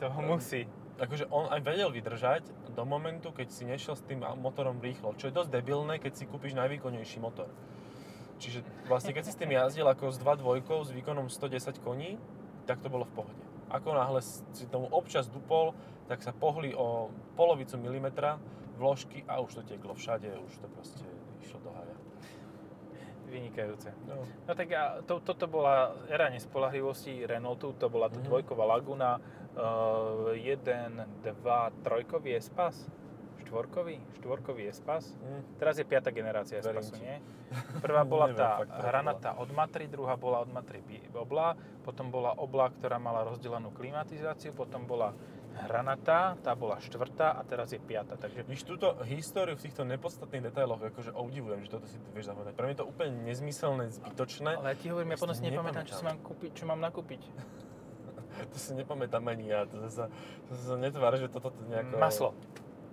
To 0.03 0.11
ho 0.11 0.19
musí. 0.19 0.67
Akože 0.99 1.31
on 1.31 1.47
aj 1.47 1.63
vedel 1.63 1.95
vydržať 1.95 2.43
do 2.75 2.83
momentu, 2.83 3.31
keď 3.31 3.55
si 3.55 3.63
nešiel 3.63 3.95
s 3.95 4.03
tým 4.03 4.27
motorom 4.43 4.83
rýchlo, 4.83 5.15
čo 5.15 5.31
je 5.31 5.37
dosť 5.39 5.63
debilné, 5.63 6.03
keď 6.03 6.13
si 6.19 6.25
kúpiš 6.27 6.59
najvýkonnejší 6.59 7.23
motor. 7.23 7.47
Čiže 8.43 8.67
vlastne 8.91 9.15
keď 9.15 9.31
si 9.31 9.33
s 9.33 9.39
tým 9.39 9.55
jazdil 9.55 9.87
ako 9.87 10.11
s 10.11 10.19
2.2 10.19 10.67
s 10.67 10.91
výkonom 10.91 11.31
110 11.31 11.79
koní, 11.87 12.19
tak 12.67 12.83
to 12.83 12.91
bolo 12.91 13.07
v 13.07 13.15
pohode. 13.15 13.45
Ako 13.71 13.95
náhle 13.95 14.21
si 14.53 14.67
tomu 14.67 14.91
občas 14.91 15.31
dupol, 15.31 15.75
tak 16.11 16.23
sa 16.23 16.35
pohli 16.35 16.75
o 16.75 17.07
polovicu 17.39 17.79
milimetra 17.79 18.39
vložky 18.77 19.23
a 19.31 19.39
už 19.39 19.55
to 19.55 19.63
tieklo 19.63 19.95
všade, 19.95 20.27
už 20.27 20.59
to 20.59 20.67
proste 20.75 21.07
išlo 21.41 21.61
do 21.63 21.71
haja. 21.71 21.95
Vynikajúce. 23.31 23.95
No. 24.11 24.27
No 24.49 24.53
tak 24.59 24.73
a 24.75 25.07
to, 25.07 25.23
toto 25.23 25.47
bola 25.47 25.95
era 26.11 26.27
nespolahlivosti 26.35 27.23
Renaultu, 27.31 27.79
to 27.79 27.87
bola 27.87 28.11
tá 28.11 28.19
Mhm. 28.19 28.27
dvojková 28.27 28.65
Laguna, 28.67 29.23
uh, 29.55 30.35
jeden, 30.35 31.07
dva, 31.23 31.71
trojkový 31.87 32.35
Espas, 32.35 32.91
štvorkový, 33.51 33.99
štvorkový 34.23 34.71
Espas. 34.71 35.11
Mm. 35.19 35.43
Teraz 35.59 35.75
je 35.75 35.83
piata 35.83 36.15
generácia 36.15 36.63
Verím 36.63 36.87
Espasu, 36.87 37.03
nie? 37.03 37.19
Prvá 37.83 38.07
bola 38.15 38.31
Neviem 38.31 38.39
tá 38.39 38.49
fakt, 38.63 38.71
to 38.71 38.83
hranatá 38.87 39.31
od 39.43 39.51
Matry, 39.51 39.91
druhá 39.91 40.15
bola 40.15 40.47
od 40.47 40.51
Matry 40.55 40.79
Obla, 41.11 41.59
potom 41.83 42.15
bola 42.15 42.39
Obla, 42.39 42.71
ktorá 42.71 43.03
mala 43.03 43.27
rozdelenú 43.27 43.75
klimatizáciu, 43.75 44.55
potom 44.55 44.87
bola 44.87 45.11
hranatá, 45.67 46.39
tá 46.47 46.55
bola 46.55 46.79
štvrtá 46.79 47.35
a 47.35 47.43
teraz 47.43 47.75
je 47.75 47.83
piata, 47.83 48.15
takže 48.15 48.47
Víš, 48.47 48.63
túto 48.63 48.95
históriu 49.03 49.59
v 49.59 49.67
týchto 49.67 49.83
nepodstatných 49.83 50.47
detailoch 50.47 50.79
akože 50.79 51.11
obdivujem, 51.11 51.67
že 51.67 51.75
toto 51.75 51.91
si 51.91 51.99
vieš 52.15 52.31
zapamätať. 52.31 52.55
Pre 52.55 52.65
mňa 52.71 52.75
je 52.79 52.81
to 52.81 52.87
úplne 52.87 53.13
nezmyselné, 53.27 53.91
zbytočné. 53.91 54.63
ale 54.63 54.73
ja 54.73 54.77
ti 54.79 54.87
hovorím, 54.95 55.11
ja 55.11 55.19
si 55.19 55.23
potom 55.27 55.35
to 55.35 55.43
si 55.43 55.51
nepamätám, 55.51 55.85
čo, 55.91 55.95
si 55.99 56.05
mám 56.07 56.19
kúpiť, 56.23 56.51
čo 56.55 56.65
mám 56.71 56.79
nakúpiť. 56.79 57.23
To 58.41 58.57
si 58.57 58.73
nepamätám 58.73 59.21
ani 59.27 59.53
ja, 59.53 59.69
to 59.69 59.85
sa, 59.93 60.09
to 60.49 60.53
sa 60.57 60.79
netvár, 60.79 61.13
že 61.19 61.29
toto 61.29 61.53
nejako... 61.69 61.99
Maslo. 62.01 62.31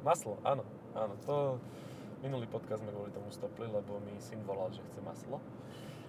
Maslo, 0.06 0.38
áno, 0.46 0.62
áno. 0.94 1.14
To 1.26 1.58
minulý 2.22 2.50
podcast 2.50 2.82
sme 2.82 2.94
kvôli 2.94 3.14
tomu 3.14 3.30
stopli, 3.34 3.66
lebo 3.70 4.02
mi 4.02 4.18
syn 4.22 4.42
volal, 4.46 4.70
že 4.74 4.82
chce 4.90 5.02
maslo. 5.02 5.42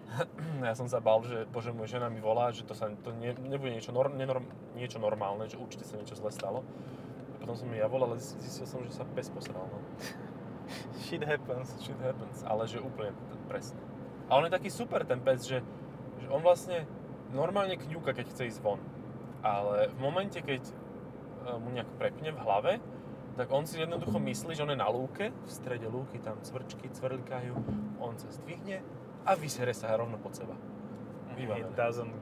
ja 0.64 0.72
som 0.72 0.88
sa 0.88 1.04
bál, 1.04 1.20
že 1.24 1.44
bože, 1.52 1.72
moja 1.72 2.00
žena 2.00 2.08
mi 2.08 2.20
volá, 2.20 2.48
že 2.48 2.64
to, 2.64 2.72
sa, 2.72 2.88
to 3.04 3.12
ne, 3.16 3.36
nebude 3.36 3.72
niečo, 3.72 3.92
nor, 3.92 4.08
nenorm, 4.12 4.44
niečo 4.72 4.96
normálne, 4.96 5.44
že 5.48 5.60
určite 5.60 5.84
sa 5.84 6.00
niečo 6.00 6.16
zle 6.16 6.32
stalo. 6.32 6.64
A 7.36 7.44
potom 7.44 7.56
som 7.56 7.68
mi 7.68 7.76
ja 7.76 7.88
volal, 7.88 8.16
ale 8.16 8.20
zistil 8.20 8.64
som, 8.64 8.80
že 8.84 8.92
sa 8.92 9.04
pes 9.04 9.28
posral, 9.28 9.68
no. 9.68 9.78
Shit 11.04 11.24
happens. 11.24 11.76
Shit 11.80 12.00
happens, 12.00 12.44
ale 12.44 12.68
že 12.68 12.80
úplne 12.80 13.12
presne. 13.48 13.80
A 14.28 14.36
on 14.36 14.44
je 14.44 14.52
taký 14.52 14.68
super 14.68 15.04
ten 15.08 15.20
pes, 15.20 15.48
že, 15.48 15.64
že 16.20 16.26
on 16.28 16.44
vlastne 16.44 16.84
normálne 17.32 17.76
kňúka, 17.76 18.12
keď 18.12 18.32
chce 18.32 18.42
ísť 18.52 18.60
von. 18.60 18.80
Ale 19.40 19.88
v 19.92 19.98
momente, 20.00 20.40
keď 20.40 20.60
e, 20.68 20.72
mu 21.56 21.72
nejak 21.72 21.88
prepne 21.96 22.32
v 22.32 22.42
hlave, 22.42 22.72
tak 23.38 23.54
on 23.54 23.62
si 23.70 23.78
jednoducho 23.78 24.18
myslí, 24.18 24.58
že 24.58 24.66
on 24.66 24.74
je 24.74 24.82
na 24.82 24.90
lúke, 24.90 25.30
v 25.30 25.50
strede 25.50 25.86
lúky 25.86 26.18
tam 26.18 26.42
cvrčky 26.42 26.90
cvrlikajú, 26.90 27.54
on 28.02 28.18
sa 28.18 28.26
zdvihne 28.34 28.82
a 29.22 29.38
vysere 29.38 29.70
sa 29.70 29.94
rovno 29.94 30.18
pod 30.18 30.34
seba. 30.34 30.58
Vybavené. 31.38 31.70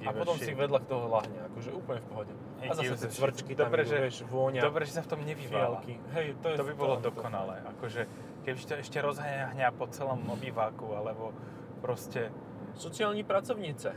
A 0.05 0.13
potom 0.13 0.37
a 0.37 0.45
si 0.45 0.53
vedľa 0.53 0.85
k 0.85 0.87
toho 0.93 1.09
lahne, 1.09 1.41
akože 1.49 1.73
úplne 1.73 2.05
v 2.05 2.07
pohode. 2.13 2.33
It 2.61 2.69
A 2.69 2.77
zase 2.77 3.01
tie 3.01 3.09
a 3.09 3.17
cvrčky 3.17 3.53
tam 3.57 3.73
Dobre, 3.73 3.89
že- 3.89 3.97
vieš, 3.97 4.19
vôňa, 4.29 4.61
Dobre, 4.61 4.85
že 4.85 4.93
sa 4.93 5.01
v 5.01 5.09
tom 5.09 5.21
nevyvála. 5.25 5.81
fialky. 5.81 5.95
Hej, 6.13 6.27
to, 6.45 6.47
je 6.53 6.57
To 6.61 6.65
by 6.69 6.75
bolo 6.77 6.95
to- 7.01 7.09
to- 7.09 7.17
dokonalé. 7.17 7.65
Akože, 7.65 8.05
keby 8.45 8.61
to 8.61 8.75
ešte 8.77 8.99
rozhňa 9.01 9.73
po 9.73 9.89
celom 9.89 10.21
obýváku, 10.29 10.93
alebo 10.93 11.33
proste... 11.81 12.29
Sociální 12.77 13.25
pracovnice. 13.25 13.97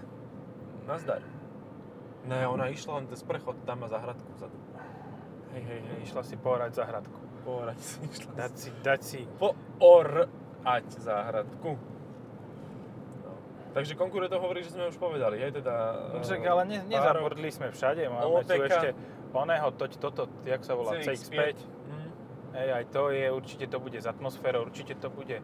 Nazdar. 0.88 1.20
Ne, 2.24 2.48
ona 2.48 2.72
išla 2.72 3.04
len 3.04 3.12
cez 3.12 3.20
prechod, 3.28 3.60
tam 3.68 3.84
má 3.84 3.92
zahradku 3.92 4.32
vzadu. 4.40 4.56
Hej, 5.54 5.64
hej, 5.66 5.80
hej. 5.82 6.00
Išla 6.06 6.22
si 6.22 6.36
pohrať 6.38 6.72
záhradku. 6.78 7.18
Poorať 7.42 7.80
si 7.82 7.98
išla. 8.06 8.32
Dať 8.38 8.54
si, 8.54 8.70
dať 8.86 9.02
si. 9.02 9.20
Poorať 9.42 10.88
záhradku. 11.02 11.72
No. 13.26 13.32
Takže 13.74 13.98
konkurentov 13.98 14.46
hovorí, 14.46 14.62
že 14.62 14.76
sme 14.78 14.90
už 14.90 14.98
povedali, 15.02 15.42
je 15.42 15.62
teda... 15.62 15.76
Však 16.22 16.42
eh, 16.46 16.52
ale 16.52 16.64
ne, 16.70 16.78
párok, 16.86 16.94
nezabrdli 16.94 17.50
sme 17.50 17.68
všade, 17.74 18.02
máme 18.06 18.24
tu 18.26 18.34
OTK. 18.46 18.62
ešte 18.70 18.90
oného, 19.34 19.68
toť 19.74 19.92
toto, 19.98 20.24
jak 20.46 20.62
sa 20.66 20.74
volá, 20.78 20.98
CX-5. 21.02 21.06
CX-5. 21.06 21.58
Mhm. 21.90 22.10
Hej, 22.50 22.70
aj 22.74 22.86
to 22.90 23.02
je, 23.14 23.28
určite 23.30 23.66
to 23.70 23.78
bude 23.78 23.98
s 23.98 24.08
atmosférou, 24.10 24.62
určite 24.66 24.94
to 24.98 25.10
bude 25.10 25.38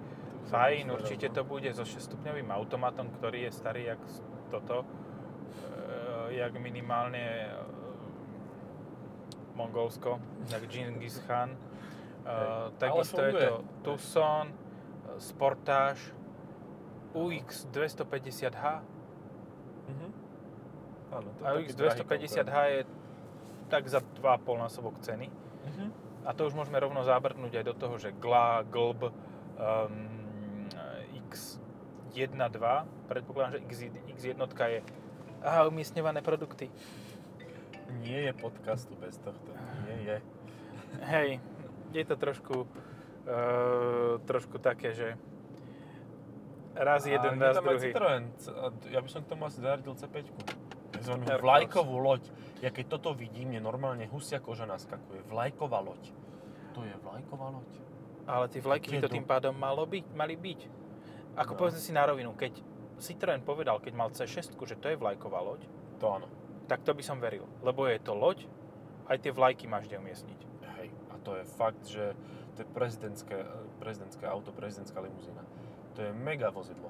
fajn, 0.50 0.90
atmosférou, 0.90 0.96
určite 1.02 1.28
no. 1.30 1.34
to 1.34 1.42
bude 1.46 1.70
so 1.74 1.86
6-stupňovým 1.86 2.50
automatom, 2.54 3.10
ktorý 3.18 3.50
je 3.50 3.52
starý 3.54 3.94
jak 3.94 4.02
toto, 4.54 4.86
e, 6.30 6.38
jak 6.38 6.54
minimálne 6.58 7.50
e, 7.50 7.65
Mongolsko, 9.56 10.20
jak 10.52 10.64
Genghis 10.68 11.20
Khan. 11.28 11.56
Hej, 12.26 12.48
takisto 12.78 13.22
je 13.22 13.34
to 13.34 13.64
Tucson, 13.86 14.50
e, 14.50 14.56
Sportage, 15.22 16.12
UX 17.16 17.70
250H 17.72 18.82
Mhm. 19.86 20.08
Áno, 21.14 21.30
to 21.38 21.42
a 21.46 21.50
UX 21.62 21.78
drahý 21.78 22.02
250H 22.02 22.58
je 22.74 22.82
tak 23.70 23.84
za 23.90 24.02
2,5 24.02 24.58
násobok 24.58 24.98
ceny. 25.02 25.30
Mhm. 25.66 25.86
A 26.26 26.34
to 26.34 26.50
už 26.50 26.58
môžeme 26.58 26.82
rovno 26.82 27.06
zabrnúť 27.06 27.62
aj 27.62 27.66
do 27.70 27.76
toho, 27.78 27.96
že 28.02 28.10
GLA, 28.18 28.66
GLB, 28.66 29.14
um, 29.62 29.94
X1, 31.30 32.34
2, 32.34 33.06
predpokladám, 33.06 33.52
že 33.58 33.60
X, 33.70 33.74
X1 34.18 34.42
je 34.74 34.80
aha, 35.46 35.70
umiestňované 35.70 36.26
produkty. 36.26 36.74
Nie 38.02 38.30
je 38.30 38.34
podcastu 38.34 38.94
bez 38.96 39.18
tohto. 39.18 39.52
Nie 39.86 39.98
je. 40.02 40.18
Hej, 41.02 41.30
je 41.92 42.04
to 42.06 42.16
trošku, 42.16 42.56
uh, 42.64 44.18
trošku 44.24 44.58
také, 44.58 44.94
že 44.94 45.18
raz 46.74 47.06
jeden, 47.06 47.36
A 47.36 47.36
je 47.36 47.52
raz 47.52 47.56
druhý. 47.58 47.80
Citroen. 47.80 48.24
Ja 48.90 49.00
by 49.00 49.10
som 49.10 49.22
k 49.24 49.28
tomu 49.30 49.46
asi 49.46 49.60
zaradil 49.60 49.94
C5. 49.94 50.16
Takzvanú 50.92 51.24
Air 51.24 51.40
Force. 51.40 51.44
vlajkovú 51.44 51.96
loď. 52.00 52.24
Ja 52.64 52.72
keď 52.72 52.86
toto 52.90 53.12
vidím, 53.12 53.52
mne 53.52 53.62
normálne 53.62 54.08
husia 54.08 54.40
koža 54.40 54.64
naskakuje. 54.64 55.28
Vlajková 55.28 55.84
loď. 55.84 56.04
To 56.74 56.84
je 56.84 56.96
vlajková 57.04 57.52
loď. 57.52 57.72
Ale 58.26 58.46
tie 58.50 58.60
vlajky 58.60 58.88
by 58.96 59.06
to? 59.06 59.12
tým 59.12 59.28
pádom 59.28 59.54
malo 59.54 59.86
byť, 59.86 60.06
mali 60.16 60.34
byť. 60.34 60.60
Ako 61.36 61.52
No. 61.54 61.58
povedzme 61.60 61.82
si 61.84 61.92
na 61.92 62.08
rovinu, 62.08 62.32
keď 62.34 62.58
Citroen 62.96 63.44
povedal, 63.44 63.84
keď 63.84 63.94
mal 63.94 64.08
C6, 64.10 64.56
že 64.56 64.76
to 64.80 64.88
je 64.88 64.96
vlajková 64.96 65.44
loď, 65.44 65.68
To 66.00 66.16
áno. 66.16 66.28
Tak 66.66 66.82
to 66.82 66.94
by 66.94 67.04
som 67.06 67.22
veril. 67.22 67.46
Lebo 67.62 67.86
je 67.86 67.98
to 68.02 68.14
loď, 68.14 68.46
aj 69.06 69.22
tie 69.22 69.32
vlajky 69.32 69.70
máš 69.70 69.86
kde 69.90 70.02
umiestniť. 70.02 70.40
Hej. 70.82 70.88
A 71.14 71.16
to 71.22 71.38
je 71.38 71.44
fakt, 71.46 71.82
že 71.86 72.18
to 72.58 72.66
je 72.66 72.68
prezidentské, 72.74 73.38
prezidentské 73.78 74.26
auto, 74.26 74.50
prezidentská 74.56 75.00
limuzína. 75.02 75.44
To 75.96 76.00
je 76.04 76.12
mega 76.12 76.50
vozidlo. 76.50 76.90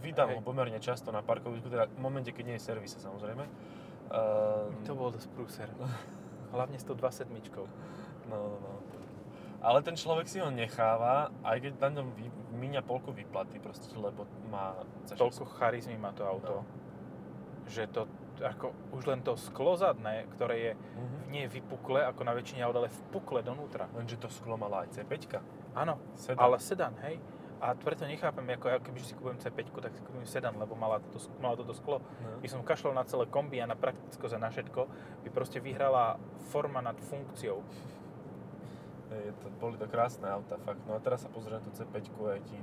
Vydám 0.00 0.32
Hej. 0.32 0.40
ho 0.40 0.42
pomerne 0.42 0.80
často 0.80 1.12
na 1.12 1.20
parkovisku, 1.20 1.68
teda 1.68 1.86
v 1.88 2.00
momente, 2.00 2.32
keď 2.32 2.44
nie 2.46 2.56
je 2.56 2.64
servise 2.64 2.96
samozrejme. 3.00 3.44
Ehm, 3.44 4.84
To 4.86 4.92
bol 4.96 5.12
dosť 5.12 5.28
prúser. 5.32 5.68
Hlavne 6.54 6.78
s 6.78 6.84
tou 6.86 6.94
27. 6.94 7.28
No, 8.26 8.36
no, 8.36 8.58
no. 8.58 8.72
Ale 9.66 9.82
ten 9.82 9.98
človek 9.98 10.30
si 10.30 10.38
ho 10.38 10.52
necháva, 10.52 11.32
aj 11.42 11.58
keď 11.58 11.72
na 11.80 11.88
ňom 11.98 12.06
vy, 12.14 12.28
míňa 12.54 12.86
polku 12.86 13.10
výplaty, 13.10 13.58
proste, 13.58 13.90
lebo 13.98 14.28
má 14.52 14.78
C6. 15.10 15.18
Toľko 15.18 15.42
charizmy 15.58 15.96
má 15.98 16.14
to 16.14 16.22
auto, 16.22 16.62
že 17.66 17.90
to 17.90 18.06
ako 18.38 18.66
už 18.92 19.06
len 19.06 19.20
to 19.20 19.34
sklo 19.34 19.74
zadné, 19.74 20.26
ktoré 20.36 20.54
je 20.58 20.72
Mhm. 20.74 21.16
nie 21.30 21.44
vypukle 21.46 22.04
ako 22.04 22.22
na 22.22 22.32
väčšine 22.32 22.60
aut, 22.62 22.76
ale 22.76 22.88
vpukle 22.88 23.40
donútra. 23.40 23.88
Lenže 23.92 24.16
to 24.16 24.28
sklo 24.28 24.56
mala 24.56 24.84
aj 24.84 24.96
C5. 24.96 25.40
Áno, 25.74 25.96
Sedan. 26.14 26.38
ale 26.38 26.56
sedan, 26.58 26.94
hej. 27.02 27.18
A 27.56 27.72
preto 27.72 28.04
nechápem, 28.04 28.44
ako 28.52 28.68
ja 28.68 28.76
keby 28.76 29.00
si 29.00 29.16
kúpujem 29.16 29.40
C5, 29.40 29.72
tak 29.80 29.96
si 29.96 30.04
kúpim 30.04 30.28
sedan, 30.28 30.60
lebo 30.60 30.76
mala 30.76 31.00
toto, 31.00 31.16
mala 31.40 31.56
toto 31.56 31.72
sklo. 31.72 32.04
No. 32.20 32.36
By 32.36 32.48
som 32.48 32.60
kašľal 32.60 32.92
na 32.92 33.04
celé 33.04 33.24
kombi 33.26 33.56
a 33.58 33.66
na 33.66 33.72
praktickosť 33.72 34.36
a 34.36 34.38
na 34.38 34.52
všetko, 34.52 34.80
by 35.24 35.28
proste 35.32 35.56
vyhrala 35.56 36.20
forma 36.52 36.80
nad 36.80 37.00
funkciou. 37.00 37.64
Je 39.08 39.32
to, 39.40 39.46
boli 39.56 39.78
to 39.78 39.86
krásne 39.86 40.26
auta, 40.26 40.58
fakt. 40.58 40.82
No 40.84 40.94
a 40.94 41.00
teraz 41.00 41.22
sa 41.22 41.30
pozrieš 41.30 41.56
na 41.56 41.62
tú 41.62 41.70
C5 41.72 41.94
a 42.26 42.38
ti... 42.42 42.58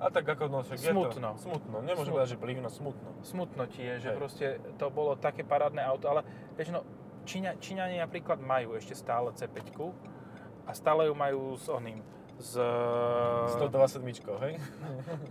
A 0.00 0.08
tak 0.08 0.24
ako, 0.24 0.48
no 0.48 0.64
však 0.64 0.80
Smutno. 0.80 1.12
je 1.12 1.36
to... 1.36 1.44
Smutno. 1.44 1.76
Nemôžem 1.84 2.12
povedať, 2.16 2.30
že 2.32 2.38
blívno, 2.40 2.68
smutno. 2.72 3.10
Smutno 3.20 3.68
ti 3.68 3.84
je, 3.84 4.08
že 4.08 4.10
Hej. 4.10 4.16
proste 4.16 4.46
to 4.80 4.88
bolo 4.88 5.12
také 5.20 5.44
parádne 5.44 5.84
auto, 5.84 6.08
ale 6.08 6.24
vieš 6.56 6.72
no, 6.72 6.80
Číňa, 7.28 7.60
Číňani 7.60 8.00
napríklad 8.00 8.40
majú 8.40 8.80
ešte 8.80 8.96
stále 8.96 9.28
C5 9.36 9.60
a 10.64 10.70
stále 10.72 11.12
ju 11.12 11.14
majú 11.14 11.52
s 11.60 11.68
oným, 11.68 12.00
s... 12.40 12.56
127, 13.60 14.24
hej? 14.48 14.54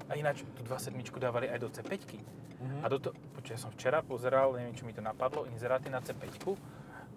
A 0.05 0.13
ináč 0.13 0.45
tú 0.53 0.61
27 0.61 0.93
dávali 1.17 1.49
aj 1.49 1.59
do 1.59 1.69
C5. 1.73 2.21
Mhm. 2.61 2.79
A 2.83 2.85
do 2.93 2.97
to, 3.01 3.09
počuť, 3.33 3.57
ja 3.57 3.59
som 3.59 3.73
včera 3.73 4.05
pozeral, 4.05 4.53
neviem, 4.53 4.77
či 4.77 4.85
mi 4.85 4.93
to 4.93 5.01
napadlo, 5.01 5.49
inzeráty 5.49 5.89
na 5.89 5.97
C5 5.97 6.29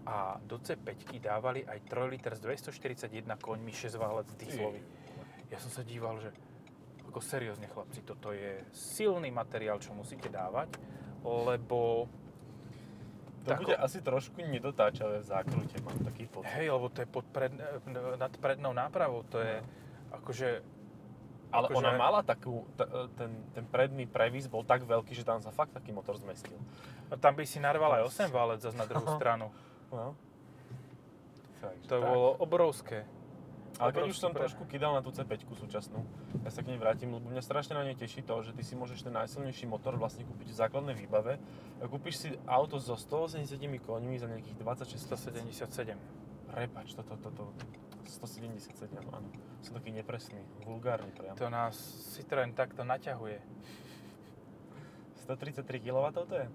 a 0.09 0.41
do 0.43 0.57
C5 0.59 1.21
dávali 1.21 1.63
aj 1.69 1.79
3 1.87 2.11
liter 2.11 2.33
z 2.35 2.41
241 2.49 3.29
koňmi 3.39 3.71
6 3.71 4.01
válec 4.01 4.29
dieselový. 4.41 4.83
Ja 5.53 5.61
som 5.61 5.69
sa 5.69 5.85
díval, 5.85 6.17
že 6.19 6.33
ako 7.05 7.21
seriózne 7.21 7.67
chlapci, 7.67 8.01
toto 8.01 8.31
je 8.31 8.63
silný 8.71 9.29
materiál, 9.29 9.77
čo 9.77 9.93
musíte 9.93 10.29
dávať, 10.29 10.77
lebo 11.23 12.07
To 13.43 13.51
Tako- 13.51 13.63
bude 13.65 13.75
asi 13.77 13.99
trošku 13.99 14.39
nedotáčavé 14.41 15.19
v 15.19 15.27
zákrute, 15.27 15.75
mám 15.83 15.99
taký 16.01 16.27
pocit. 16.27 16.47
hej, 16.53 16.71
lebo 16.71 16.87
to 16.87 17.03
je 17.03 17.09
pod 17.09 17.27
pred, 17.27 17.51
nad 18.15 18.31
prednou 18.33 18.71
nápravou, 18.71 19.23
to 19.25 19.39
je 19.39 19.59
akože 20.13 20.63
Ale 21.51 21.67
akože- 21.67 21.75
ona 21.77 21.91
mala 21.93 22.23
takú, 22.23 22.63
t- 22.73 22.87
ten, 23.13 23.31
ten 23.53 23.65
predný 23.67 24.07
previs 24.07 24.47
bol 24.47 24.63
tak 24.63 24.83
veľký, 24.83 25.11
že 25.13 25.27
tam 25.27 25.37
sa 25.39 25.51
fakt 25.51 25.75
taký 25.75 25.91
motor 25.91 26.15
zmestil. 26.17 26.55
tam 27.19 27.35
by 27.35 27.43
si 27.43 27.59
narval 27.59 27.99
aj 27.99 28.03
8 28.07 28.31
válec 28.31 28.63
zase 28.63 28.73
na 28.73 28.87
druhú 28.87 29.05
stranu. 29.19 29.51
No. 29.91 30.15
Takže 31.61 31.87
To 31.89 31.97
tak. 31.97 32.07
bolo 32.09 32.29
obrovské. 32.37 32.99
Ale 33.81 33.91
keď 33.93 34.13
už 34.13 34.19
som 34.21 34.33
pre- 34.33 34.45
trošku 34.45 34.69
kydal 34.69 34.93
na 34.93 35.01
tú 35.01 35.09
C5 35.09 35.49
súčasnú, 35.49 36.05
ja 36.45 36.51
sa 36.53 36.61
k 36.61 36.75
nej 36.75 36.79
vrátim, 36.81 37.09
lebo 37.09 37.33
mňa 37.33 37.41
strašne 37.41 37.79
na 37.79 37.89
nej 37.89 37.97
teší 37.97 38.27
to, 38.27 38.45
že 38.45 38.53
ty 38.53 38.63
si 38.67 38.77
môžeš 38.77 39.09
ten 39.09 39.15
najsilnejší 39.15 39.65
motor 39.65 39.97
vlastne 39.97 40.29
kúpiť 40.29 40.53
v 40.53 40.57
základnej 40.57 40.97
výbave. 40.97 41.41
Kúpiš 41.81 42.15
si 42.21 42.29
auto 42.45 42.77
so 42.77 42.99
180 42.99 43.57
koňmi 43.81 44.17
za 44.21 44.29
nejakých 44.29 44.57
26 44.61 44.93
tisíc. 44.93 45.65
177. 45.65 45.97
Prepač, 46.53 46.93
toto, 46.93 47.17
toto, 47.17 47.43
177, 48.05 48.93
áno. 49.09 49.29
Som 49.65 49.73
taký 49.79 49.89
nepresný, 49.95 50.45
vulgárny 50.69 51.09
priam. 51.17 51.33
To 51.41 51.49
nás 51.49 51.75
Citroen 52.13 52.53
takto 52.53 52.85
naťahuje. 52.85 53.41
133 55.25 55.65
kW 55.81 56.07
to 56.13 56.35
je? 56.35 56.47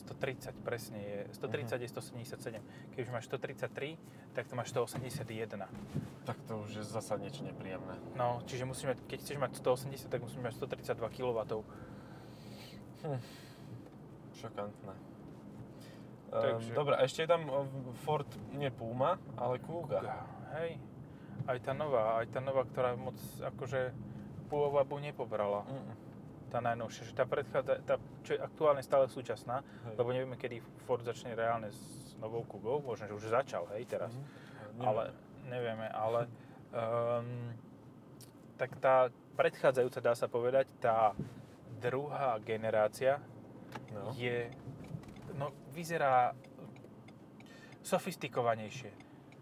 130 0.00 0.56
presne 0.60 0.98
je. 0.98 1.18
130 1.32 1.76
je 1.76 1.88
177. 1.88 2.60
Keď 2.90 2.98
už 3.00 3.10
máš 3.10 3.24
133, 3.28 3.96
tak 4.32 4.48
to 4.48 4.54
máš 4.54 4.68
181. 4.70 5.68
Tak 6.24 6.36
to 6.48 6.64
už 6.64 6.70
je 6.72 6.84
zasa 6.84 7.16
niečo 7.16 7.42
nepríjemné. 7.42 7.94
No, 8.14 8.40
čiže 8.44 8.64
musíš 8.64 8.94
mať, 8.94 8.98
keď 9.06 9.18
chceš 9.20 9.36
mať 9.36 9.52
180, 9.56 10.08
tak 10.08 10.20
musíš 10.20 10.40
mať 10.40 10.54
132 10.56 11.08
kW. 11.10 11.38
Šokantné. 14.34 14.94
Takže- 16.30 16.70
Um, 16.70 16.78
dobre, 16.78 16.94
a 16.94 17.02
ešte 17.02 17.26
je 17.26 17.28
tam 17.28 17.42
uh, 17.44 17.66
Ford, 18.06 18.28
nie 18.54 18.70
Puma, 18.70 19.18
ale 19.34 19.58
Kuga. 19.58 19.98
Hej. 20.54 20.78
Aj 21.42 21.58
tá 21.58 21.74
nová, 21.74 22.22
aj 22.22 22.30
tá 22.30 22.38
nová, 22.38 22.62
ktorá 22.62 22.94
moc 22.94 23.18
akože 23.42 23.90
pôvabu 24.46 25.02
nepobrala. 25.02 25.66
Mm, 25.66 25.90
Tá 26.50 26.58
najnovšia, 26.58 27.06
že 27.06 27.14
tá 27.14 27.24
predchádza, 27.24 27.78
tá, 27.86 27.96
čo 28.26 28.34
je 28.34 28.40
aktuálne 28.42 28.82
stále 28.82 29.06
súčasná, 29.06 29.62
hej. 29.62 29.94
lebo 29.94 30.10
nevieme, 30.10 30.34
kedy 30.34 30.58
Ford 30.84 31.06
začne 31.06 31.38
reálne 31.38 31.70
s 31.70 32.18
novou 32.18 32.42
Kugou, 32.42 32.82
možno, 32.82 33.06
že 33.06 33.14
už 33.14 33.30
začal, 33.30 33.70
hej, 33.78 33.86
teraz. 33.86 34.10
Mhm. 34.74 34.82
ale 34.82 35.02
nevieme, 35.46 35.86
ale 35.94 36.26
um, 36.74 37.54
tak 38.60 38.74
tá 38.82 39.08
predchádzajúca, 39.38 39.98
dá 40.02 40.14
sa 40.18 40.26
povedať, 40.26 40.68
tá 40.82 41.14
druhá 41.80 42.36
generácia 42.42 43.22
No. 43.94 44.14
je, 44.14 44.50
no 45.34 45.50
vyzerá 45.74 46.34
sofistikovanejšie. 47.82 48.90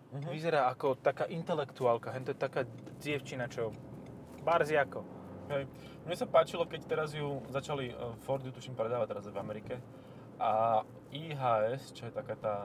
Mhm. 0.08 0.28
Vyzerá 0.32 0.72
ako 0.72 0.96
taká 0.96 1.28
intelektuálka, 1.28 2.12
hento 2.16 2.32
je 2.32 2.38
taká 2.40 2.64
dievčina, 3.00 3.48
čo 3.48 3.72
barziako. 4.40 5.04
Hej. 5.48 5.64
Mne 6.04 6.16
sa 6.16 6.28
páčilo, 6.28 6.68
keď 6.68 6.80
teraz 6.84 7.16
ju 7.16 7.40
začali, 7.48 7.88
uh, 7.96 8.12
Ford 8.20 8.44
ju 8.44 8.52
tuším 8.52 8.76
predávať 8.76 9.16
teraz 9.16 9.24
v 9.32 9.40
Amerike 9.40 9.80
a 10.36 10.84
IHS, 11.08 11.96
čo 11.96 12.04
je 12.04 12.12
taká 12.12 12.36
tá 12.36 12.56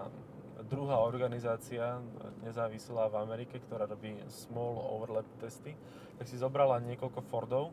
druhá 0.67 0.99
organizácia 0.99 2.03
nezávislá 2.43 3.07
v 3.07 3.19
Amerike, 3.23 3.63
ktorá 3.63 3.87
robí 3.87 4.19
small 4.27 4.79
overlap 4.79 5.27
testy, 5.39 5.79
tak 6.19 6.27
si 6.27 6.35
zobrala 6.35 6.83
niekoľko 6.83 7.23
Fordov 7.31 7.71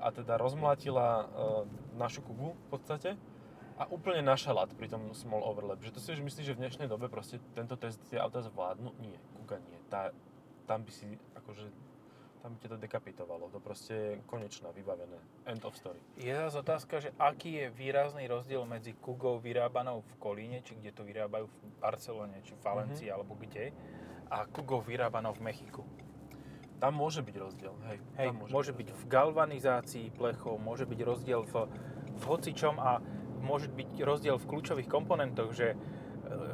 a 0.00 0.08
teda 0.08 0.40
rozmlátila 0.40 1.08
uh, 1.08 1.26
našu 2.00 2.24
Kugu 2.24 2.56
v 2.56 2.66
podstate 2.72 3.20
a 3.76 3.84
úplne 3.92 4.24
našalát 4.24 4.72
pri 4.72 4.88
tom 4.88 5.12
small 5.12 5.44
overlap. 5.44 5.84
Že 5.84 5.92
to 5.92 6.00
si 6.00 6.08
už 6.16 6.24
myslíš, 6.24 6.46
že 6.48 6.56
v 6.56 6.62
dnešnej 6.64 6.88
dobe 6.88 7.12
proste 7.12 7.36
tento 7.52 7.76
test 7.76 8.00
tie 8.08 8.16
auta 8.16 8.40
zvládnu? 8.40 8.96
Nie, 8.98 9.20
Kuga 9.36 9.60
nie. 9.60 9.76
Tá, 9.92 10.08
tam 10.64 10.88
by 10.88 10.92
si 10.92 11.06
akože 11.36 11.87
tam 12.38 12.54
by 12.54 12.58
ťa 12.62 12.68
to 12.74 12.78
dekapitovalo. 12.78 13.50
To 13.50 13.58
proste 13.60 13.94
je 13.94 14.10
konečná, 14.26 14.70
vybavené. 14.70 15.18
End 15.46 15.62
of 15.66 15.74
story. 15.74 15.98
Je 16.16 16.30
zase 16.30 16.58
otázka, 16.58 16.94
že 17.02 17.10
aký 17.18 17.66
je 17.66 17.66
výrazný 17.74 18.24
rozdiel 18.30 18.62
medzi 18.64 18.94
Kugou 18.94 19.42
vyrábanou 19.42 20.06
v 20.06 20.12
Kolíne, 20.22 20.62
či 20.62 20.78
kde 20.78 20.94
to 20.94 21.02
vyrábajú 21.02 21.50
v 21.50 21.56
Barcelone, 21.82 22.38
či 22.46 22.54
Valencii, 22.62 23.10
mm-hmm. 23.10 23.16
alebo 23.18 23.32
kde, 23.36 23.74
a 24.30 24.46
Kugou 24.46 24.80
vyrábanou 24.80 25.34
v 25.34 25.50
Mechiku. 25.50 25.82
Tam 26.78 26.94
môže 26.94 27.26
byť 27.26 27.36
rozdiel, 27.42 27.74
hej. 27.90 27.98
Hej, 28.22 28.28
tam 28.30 28.36
môže, 28.38 28.52
môže 28.54 28.72
byť 28.72 28.88
v 28.94 29.02
galvanizácii 29.10 30.06
plechov, 30.14 30.62
môže 30.62 30.86
byť 30.86 31.00
rozdiel 31.02 31.42
v, 31.42 31.66
v 32.14 32.22
hocičom 32.22 32.78
a 32.78 33.02
môže 33.42 33.66
byť 33.66 33.98
rozdiel 34.06 34.38
v 34.38 34.46
kľúčových 34.46 34.86
komponentoch, 34.86 35.50
že 35.58 35.74
eh, 35.74 35.78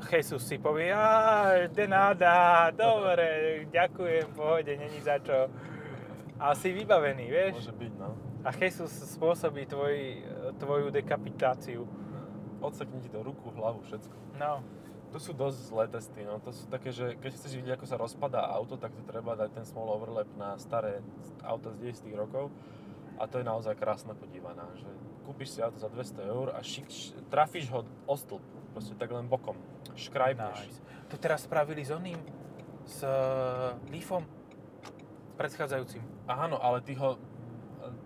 Jesus 0.09 0.49
si 0.49 0.57
povie, 0.57 0.89
a 0.89 1.69
de 1.69 1.85
nada, 1.85 2.73
dobre, 2.73 3.69
ďakujem, 3.69 4.33
pohode, 4.33 4.73
není 4.73 5.01
za 5.05 5.21
čo. 5.21 5.53
A 6.39 6.55
si 6.59 6.75
vybavený, 6.75 7.31
vieš? 7.31 7.53
Môže 7.63 7.75
byť, 7.75 7.93
no. 7.95 8.11
A 8.43 8.51
Jesus 8.53 8.91
spôsobí 9.15 9.65
tvoj, 9.71 10.27
tvoju 10.59 10.91
dekapitáciu. 10.91 11.87
Odsekni 12.59 13.01
ti 13.01 13.09
to 13.09 13.23
ruku, 13.23 13.55
hlavu, 13.55 13.87
všetko. 13.87 14.17
No. 14.37 14.61
To 15.15 15.23
sú 15.23 15.31
dosť 15.31 15.59
zlé 15.71 15.85
testy, 15.87 16.27
no. 16.27 16.43
To 16.43 16.51
sú 16.51 16.67
také, 16.67 16.91
že 16.91 17.15
keď 17.15 17.31
chceš 17.39 17.55
vidieť, 17.55 17.79
ako 17.79 17.87
sa 17.87 17.97
rozpadá 17.97 18.43
auto, 18.51 18.75
tak 18.75 18.91
to 18.99 19.03
treba 19.07 19.39
dať 19.39 19.63
ten 19.63 19.65
small 19.65 19.95
overlap 19.95 20.27
na 20.35 20.59
staré 20.59 21.07
auto 21.47 21.71
z 21.71 21.95
10 21.95 22.11
rokov. 22.19 22.51
A 23.15 23.31
to 23.31 23.39
je 23.39 23.47
naozaj 23.47 23.79
krásna 23.79 24.19
podívaná, 24.19 24.67
že 24.75 24.91
kúpiš 25.23 25.55
si 25.55 25.63
auto 25.63 25.79
za 25.79 25.87
200 25.87 26.19
eur 26.27 26.51
a 26.51 26.59
šik, 26.59 26.91
trafíš 27.31 27.71
ho 27.71 27.87
o 28.11 28.15
stĺp, 28.19 28.43
proste 28.75 28.99
tak 28.99 29.15
len 29.15 29.31
bokom. 29.31 29.55
Škrajbneš. 29.95 30.59
Nice. 30.67 30.83
To 31.09 31.17
teraz 31.17 31.47
spravili 31.47 31.87
s 31.87 31.95
oným, 31.95 32.19
s 32.85 33.07
uh, 33.07 33.79
Leafom 33.89 34.27
predchádzajúcim. 35.35 36.03
Áno, 36.31 36.57
ale 36.59 36.81
ty 36.81 36.95
ho 36.99 37.15
e, 37.15 37.19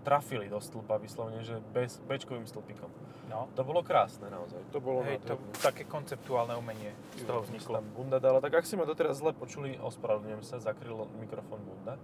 trafili 0.02 0.48
do 0.48 0.58
stĺpa 0.58 0.96
vyslovene, 0.98 1.44
že 1.44 1.60
bez 1.72 2.00
bečkovým 2.04 2.48
stĺpikom. 2.48 2.90
No. 3.28 3.44
To 3.52 3.62
bolo 3.62 3.84
krásne 3.84 4.32
naozaj. 4.32 4.56
To 4.72 4.80
bolo 4.80 5.04
Hej, 5.04 5.20
to 5.28 5.36
také 5.60 5.84
konceptuálne 5.84 6.56
umenie 6.56 6.96
z 7.20 7.28
toho 7.28 7.44
vzniklo. 7.44 7.84
Bunda 7.92 8.16
dala, 8.16 8.40
tak 8.40 8.56
ak 8.56 8.64
si 8.64 8.74
ma 8.74 8.88
doteraz 8.88 9.20
zle 9.20 9.36
počuli, 9.36 9.76
ospravedlňujem 9.76 10.42
sa, 10.42 10.56
zakryl 10.64 11.04
mikrofón 11.20 11.60
Bunda. 11.60 12.00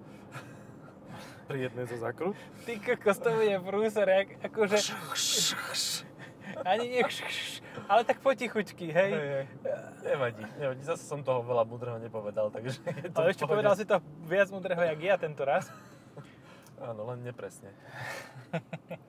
Pri 1.49 1.69
jednej 1.69 1.89
zo 1.89 1.97
zakrut. 1.97 2.37
Ty 2.69 2.77
kokos, 2.81 3.19
to 3.21 3.33
bude 3.33 3.57
prúser, 3.65 4.09
jak, 4.09 4.29
akože... 4.53 4.77
Ani 6.65 6.93
nie 6.93 7.03
ale 7.89 8.03
tak 8.05 8.21
potichučky, 8.21 8.91
hej. 8.91 9.13
Hej, 9.13 9.29
hej. 9.29 9.47
Nevadí, 10.05 10.45
nevadí. 10.61 10.83
Zase 10.85 11.05
som 11.05 11.21
toho 11.25 11.41
veľa 11.43 11.65
múdreho 11.67 11.97
nepovedal, 11.99 12.51
takže 12.53 12.79
je 12.81 13.11
to 13.11 13.19
Ale 13.21 13.33
ešte 13.33 13.45
povedal 13.45 13.75
si 13.75 13.85
to 13.89 13.99
viac 14.25 14.49
múdreho, 14.53 14.81
jak 14.81 14.99
ja 15.01 15.17
tento 15.17 15.43
raz. 15.43 15.69
Áno, 16.85 17.07
len 17.09 17.25
nepresne. 17.25 17.73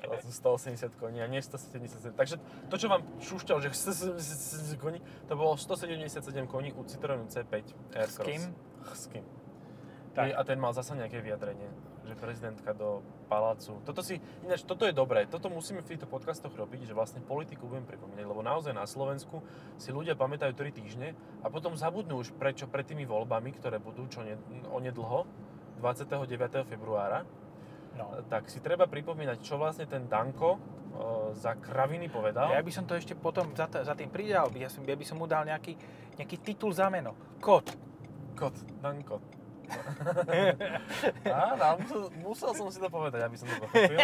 To 0.05 0.15
sú 0.21 0.31
180 0.31 0.95
koní 0.95 1.19
a 1.21 1.27
nie 1.27 1.41
177. 1.41 2.13
Takže 2.13 2.35
to, 2.69 2.75
čo 2.77 2.87
vám 2.87 3.01
šušťal, 3.19 3.57
že 3.61 3.73
177 3.73 4.79
koní, 4.79 4.99
to 5.27 5.33
bolo 5.35 5.57
177 5.57 6.47
koní 6.47 6.71
u 6.71 6.81
Citroenu 6.85 7.25
C5 7.27 7.53
Aircross. 7.93 8.15
S 8.15 8.17
kým? 8.21 8.41
S 8.85 9.03
kým? 9.11 9.25
Tak. 10.15 10.31
A 10.31 10.41
ten 10.47 10.57
mal 10.61 10.71
zasa 10.71 10.95
nejaké 10.95 11.19
vyjadrenie, 11.19 11.67
že 12.05 12.15
prezidentka 12.15 12.71
do 12.71 13.01
palácu. 13.25 13.81
Toto 13.81 13.99
si, 13.99 14.17
ináč, 14.41 14.61
toto 14.61 14.85
je 14.85 14.93
dobré, 14.93 15.25
toto 15.25 15.49
musíme 15.49 15.81
v 15.81 15.93
týchto 15.93 16.05
podcastoch 16.05 16.53
robiť, 16.53 16.85
že 16.85 16.93
vlastne 16.93 17.19
politiku 17.19 17.65
budem 17.65 17.83
pripomínať, 17.83 18.23
lebo 18.23 18.39
naozaj 18.39 18.71
na 18.71 18.85
Slovensku 18.85 19.41
si 19.75 19.89
ľudia 19.89 20.13
pamätajú 20.13 20.53
3 20.53 20.69
týždne 20.71 21.13
a 21.41 21.49
potom 21.49 21.73
zabudnú 21.73 22.21
už 22.21 22.37
prečo 22.37 22.65
pred 22.65 22.85
tými 22.85 23.03
voľbami, 23.03 23.49
ktoré 23.57 23.81
budú 23.81 24.05
čo 24.05 24.21
ne, 24.21 24.37
onedlho, 24.69 25.25
29. 25.81 26.63
februára, 26.65 27.25
No. 27.95 28.11
tak 28.27 28.51
si 28.51 28.59
treba 28.59 28.91
pripomínať, 28.91 29.39
čo 29.39 29.55
vlastne 29.55 29.87
ten 29.87 30.03
Danko 30.11 30.49
e, 30.51 30.59
za 31.31 31.55
kraviny 31.55 32.11
povedal. 32.11 32.51
Ja 32.51 32.59
by 32.59 32.67
som 32.67 32.83
to 32.83 32.91
ešte 32.91 33.15
potom 33.15 33.55
za, 33.55 33.71
t- 33.71 33.79
za 33.79 33.95
tým 33.95 34.11
pridal. 34.11 34.51
Ja, 34.51 34.67
som, 34.67 34.83
ja 34.83 34.99
by 34.99 35.05
som 35.07 35.15
mu 35.15 35.31
dal 35.31 35.47
nejaký, 35.47 35.79
nejaký 36.19 36.43
titul 36.43 36.75
za 36.75 36.91
meno. 36.91 37.15
Kot. 37.39 37.71
Kot, 38.35 38.51
Danko. 38.83 39.23
Áno, 41.49 41.65
musel, 41.81 42.01
musel 42.21 42.51
som 42.53 42.67
si 42.69 42.79
to 42.79 42.89
povedať, 42.89 43.21
aby 43.25 43.35
som 43.35 43.47
to 43.47 43.57
pochopil. 43.63 43.97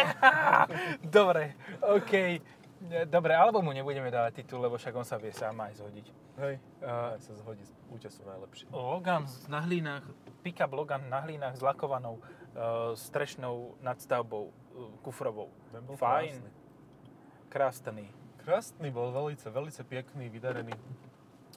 Dobre, 1.22 1.54
OK. 1.82 2.12
Dobre, 3.06 3.32
alebo 3.38 3.62
mu 3.62 3.70
nebudeme 3.70 4.10
dávať 4.10 4.42
titul, 4.42 4.58
lebo 4.58 4.74
však 4.74 4.90
on 4.98 5.06
sa 5.06 5.14
vie 5.14 5.30
sám 5.30 5.54
aj 5.62 5.78
zhodiť. 5.78 6.06
Hej, 6.42 6.56
Uh, 6.82 7.14
aj 7.14 7.22
sa 7.22 7.38
zhodí 7.38 7.62
z 7.62 7.70
útesu 7.94 8.26
najlepšie. 8.26 8.66
Logan 8.74 9.22
na 9.46 9.62
hlinách, 9.62 10.02
pick-up 10.42 10.74
Logan 10.74 11.06
na 11.06 11.22
hlinách 11.22 11.54
s 11.54 11.62
lakovanou 11.62 12.18
uh, 12.18 12.90
strešnou 12.98 13.78
nadstavbou 13.78 14.50
uh, 14.50 14.52
kufrovou. 15.06 15.54
Ten 15.70 15.86
bol 15.86 15.94
Fajn. 15.94 16.42
krásny. 16.42 16.50
Krásny. 17.46 18.04
Krásny 18.42 18.88
bol, 18.90 19.14
velice, 19.14 19.46
velice 19.46 19.86
pekný, 19.86 20.26
vydarený. 20.26 20.74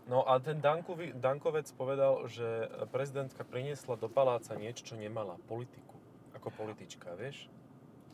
No 0.05 0.21
a 0.21 0.37
ten 0.37 0.61
Dankovi, 0.61 1.17
Dankovec 1.17 1.65
povedal, 1.73 2.29
že 2.29 2.69
prezidentka 2.93 3.41
priniesla 3.41 3.97
do 3.97 4.05
paláca 4.05 4.53
niečo, 4.53 4.85
čo 4.85 4.95
nemala. 4.95 5.41
Politiku. 5.49 5.97
Ako 6.37 6.53
politička, 6.53 7.17
vieš? 7.17 7.49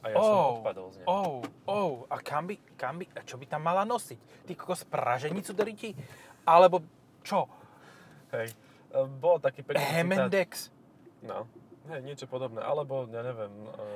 A 0.02 0.10
ja 0.10 0.18
som 0.18 0.64
odpadol 0.64 0.88
z 0.96 1.04
neho. 1.04 1.08
Oh, 1.12 1.44
oh, 1.68 1.94
a 2.10 2.18
kam 2.24 2.48
by, 2.50 2.56
kam 2.80 2.98
by, 2.98 3.06
a 3.12 3.22
čo 3.22 3.36
by 3.38 3.46
tam 3.46 3.62
mala 3.62 3.84
nosiť? 3.86 4.50
Ty 4.50 4.52
kokos 4.56 4.82
praženicu 4.88 5.52
do 5.52 5.62
ryti? 5.68 5.94
Alebo 6.48 6.82
čo? 7.22 7.46
Hej. 8.34 8.56
Bol 9.22 9.38
taký 9.44 9.62
pekný 9.62 9.84
citát. 9.84 9.94
Hemendex? 9.94 10.50
No. 11.22 11.46
Hej, 11.92 12.02
niečo 12.02 12.26
podobné. 12.26 12.60
Alebo, 12.60 13.04
ja 13.06 13.20
neviem... 13.22 13.52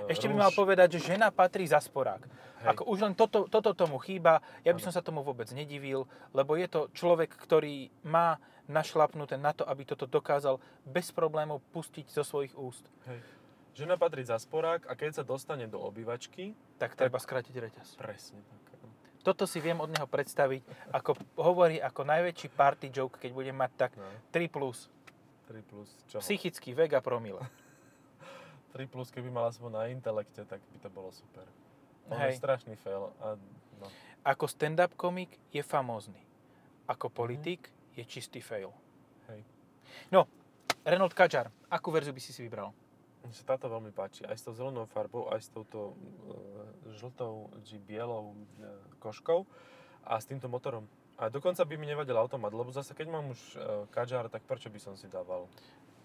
e, 0.06 0.12
Ešte 0.12 0.28
by 0.28 0.36
rúž. 0.36 0.42
mal 0.42 0.52
povedať, 0.52 0.88
že 0.94 1.10
žena 1.10 1.32
patrí 1.32 1.64
za 1.64 1.80
sporák. 1.80 2.28
Hej. 2.62 2.68
Ako 2.70 2.84
už 2.86 3.00
len 3.02 3.14
toto, 3.14 3.48
toto 3.48 3.72
tomu 3.72 3.96
chýba, 3.98 4.38
ja 4.62 4.70
by 4.70 4.78
Áno. 4.78 4.86
som 4.86 4.94
sa 4.94 5.00
tomu 5.00 5.22
vôbec 5.22 5.48
nedivil, 5.50 6.04
lebo 6.30 6.54
je 6.54 6.68
to 6.68 6.92
človek, 6.92 7.32
ktorý 7.32 7.88
má 8.02 8.36
našlapnuté 8.66 9.36
na 9.36 9.52
to, 9.52 9.64
aby 9.64 9.84
toto 9.84 10.04
dokázal 10.04 10.58
bez 10.84 11.10
problémov 11.10 11.64
pustiť 11.72 12.10
zo 12.10 12.22
svojich 12.22 12.52
úst. 12.54 12.84
Hej. 13.06 13.20
Žena 13.76 13.96
patrí 13.96 14.22
za 14.22 14.36
sporák 14.36 14.84
a 14.84 14.94
keď 14.94 15.12
sa 15.14 15.24
dostane 15.24 15.66
do 15.66 15.80
obývačky, 15.80 16.52
Tak 16.76 16.94
treba 16.94 17.16
skrátiť 17.16 17.54
reťaz. 17.54 17.88
presne 17.96 18.40
tak. 18.42 18.62
Toto 19.22 19.44
si 19.44 19.58
viem 19.58 19.74
od 19.76 19.90
neho 19.90 20.06
predstaviť, 20.06 20.62
ako 20.94 21.18
hovorí 21.36 21.76
ako 21.78 22.06
najväčší 22.06 22.46
party 22.52 22.88
joke, 22.88 23.18
keď 23.18 23.32
bude 23.32 23.50
mať 23.50 23.72
tak 23.76 23.92
No, 23.96 24.06
3 24.30 24.46
plus. 24.48 24.86
3 25.46 25.62
plus 25.62 25.90
čo? 26.06 26.22
Psychický 26.22 26.72
vek 26.72 26.94
a 26.94 27.02
promile. 27.02 27.42
3 28.76 28.92
plus, 28.92 29.08
keby 29.08 29.32
mala 29.32 29.56
aspoň 29.56 29.72
na 29.72 29.84
intelekte, 29.88 30.44
tak 30.44 30.60
by 30.60 30.78
to 30.84 30.92
bolo 30.92 31.08
super. 31.16 31.48
On 32.12 32.20
Hej. 32.20 32.36
je 32.36 32.44
strašný 32.44 32.76
fail. 32.76 33.08
A, 33.24 33.40
no. 33.80 33.88
Ako 34.28 34.52
stand-up 34.52 34.92
komik 35.00 35.40
je 35.56 35.64
famózny. 35.64 36.20
Ako 36.92 37.08
politik 37.08 37.72
je 37.96 38.04
čistý 38.04 38.44
fail. 38.44 38.76
Hej. 39.32 39.48
No, 40.12 40.28
Renault 40.84 41.16
Kadjar, 41.16 41.48
akú 41.72 41.88
verziu 41.90 42.12
by 42.12 42.20
si 42.20 42.36
si 42.36 42.44
vybral? 42.44 42.76
Mne 43.24 43.34
sa 43.34 43.58
táto 43.58 43.72
veľmi 43.72 43.90
páči. 43.96 44.28
Aj 44.28 44.36
s 44.38 44.46
tou 44.46 44.54
zelenou 44.54 44.86
farbou, 44.86 45.32
aj 45.34 45.42
s 45.42 45.50
touto 45.50 45.96
e, 45.96 46.94
žltou 47.00 47.50
či 47.66 47.82
bielou 47.82 48.38
e, 48.38 48.70
koškou 49.02 49.48
a 50.06 50.20
s 50.22 50.30
týmto 50.30 50.46
motorom. 50.46 50.86
A 51.16 51.32
dokonca 51.32 51.64
by 51.66 51.74
mi 51.80 51.90
nevadil 51.90 52.14
automat, 52.20 52.54
lebo 52.54 52.70
zase 52.70 52.94
keď 52.94 53.08
mám 53.08 53.34
už 53.34 53.42
e, 53.56 53.58
Kadjar, 53.90 54.30
tak 54.30 54.46
prečo 54.46 54.70
by 54.70 54.78
som 54.78 54.94
si 54.94 55.10
dával? 55.10 55.50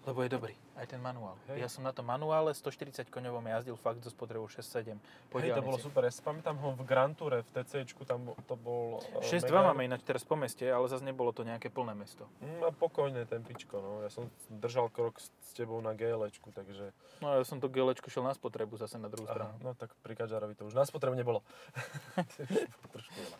Lebo 0.00 0.24
je 0.24 0.32
dobrý, 0.32 0.56
aj 0.80 0.86
ten 0.88 0.96
manuál. 0.96 1.36
Hej. 1.52 1.60
Ja 1.60 1.68
som 1.68 1.84
na 1.84 1.92
tom 1.92 2.08
manuále 2.08 2.56
140 2.56 3.12
koňovom 3.12 3.44
jazdil 3.44 3.76
fakt 3.76 4.00
so 4.00 4.08
spotrebou 4.08 4.48
6-7 4.48 4.96
po 5.28 5.36
Hej, 5.36 5.52
to 5.52 5.60
bolo 5.60 5.76
super. 5.76 6.08
Ja 6.08 6.08
si 6.08 6.24
pamätám 6.24 6.56
ho 6.56 6.72
v 6.72 6.88
Grand 6.88 7.12
Toure, 7.12 7.44
v 7.44 7.50
TCčku, 7.52 8.08
tam 8.08 8.32
to 8.48 8.56
bol... 8.56 9.04
e, 9.20 9.20
6-2 9.20 9.52
mega- 9.52 9.68
máme 9.68 9.82
ináč 9.84 10.00
teraz 10.08 10.24
po 10.24 10.40
meste, 10.40 10.64
ale 10.64 10.88
zase 10.88 11.04
nebolo 11.04 11.36
to 11.36 11.44
nejaké 11.44 11.68
plné 11.68 11.92
mesto. 11.92 12.24
Mm, 12.40 12.64
a 12.64 12.72
pokojné 12.72 13.28
tempičko, 13.28 13.76
no. 13.76 14.00
Ja 14.00 14.08
som 14.08 14.32
držal 14.48 14.88
krok 14.88 15.20
s, 15.20 15.28
s 15.44 15.52
tebou 15.52 15.76
na 15.84 15.92
GLčku, 15.92 16.48
takže... 16.48 16.96
No 17.20 17.36
ja 17.36 17.44
som 17.44 17.60
to 17.60 17.68
gelečko 17.68 18.08
šiel 18.08 18.24
na 18.24 18.32
spotrebu 18.32 18.80
zase 18.80 18.96
na 18.96 19.12
druhú 19.12 19.28
stranu. 19.28 19.52
Aha, 19.52 19.60
no 19.60 19.76
tak 19.76 19.92
pri 20.00 20.16
Kadžarovi 20.16 20.56
to 20.56 20.64
už 20.64 20.72
na 20.72 20.88
spotrebu 20.88 21.12
nebolo. 21.12 21.44
Trošku 22.96 23.18
veľa. 23.20 23.38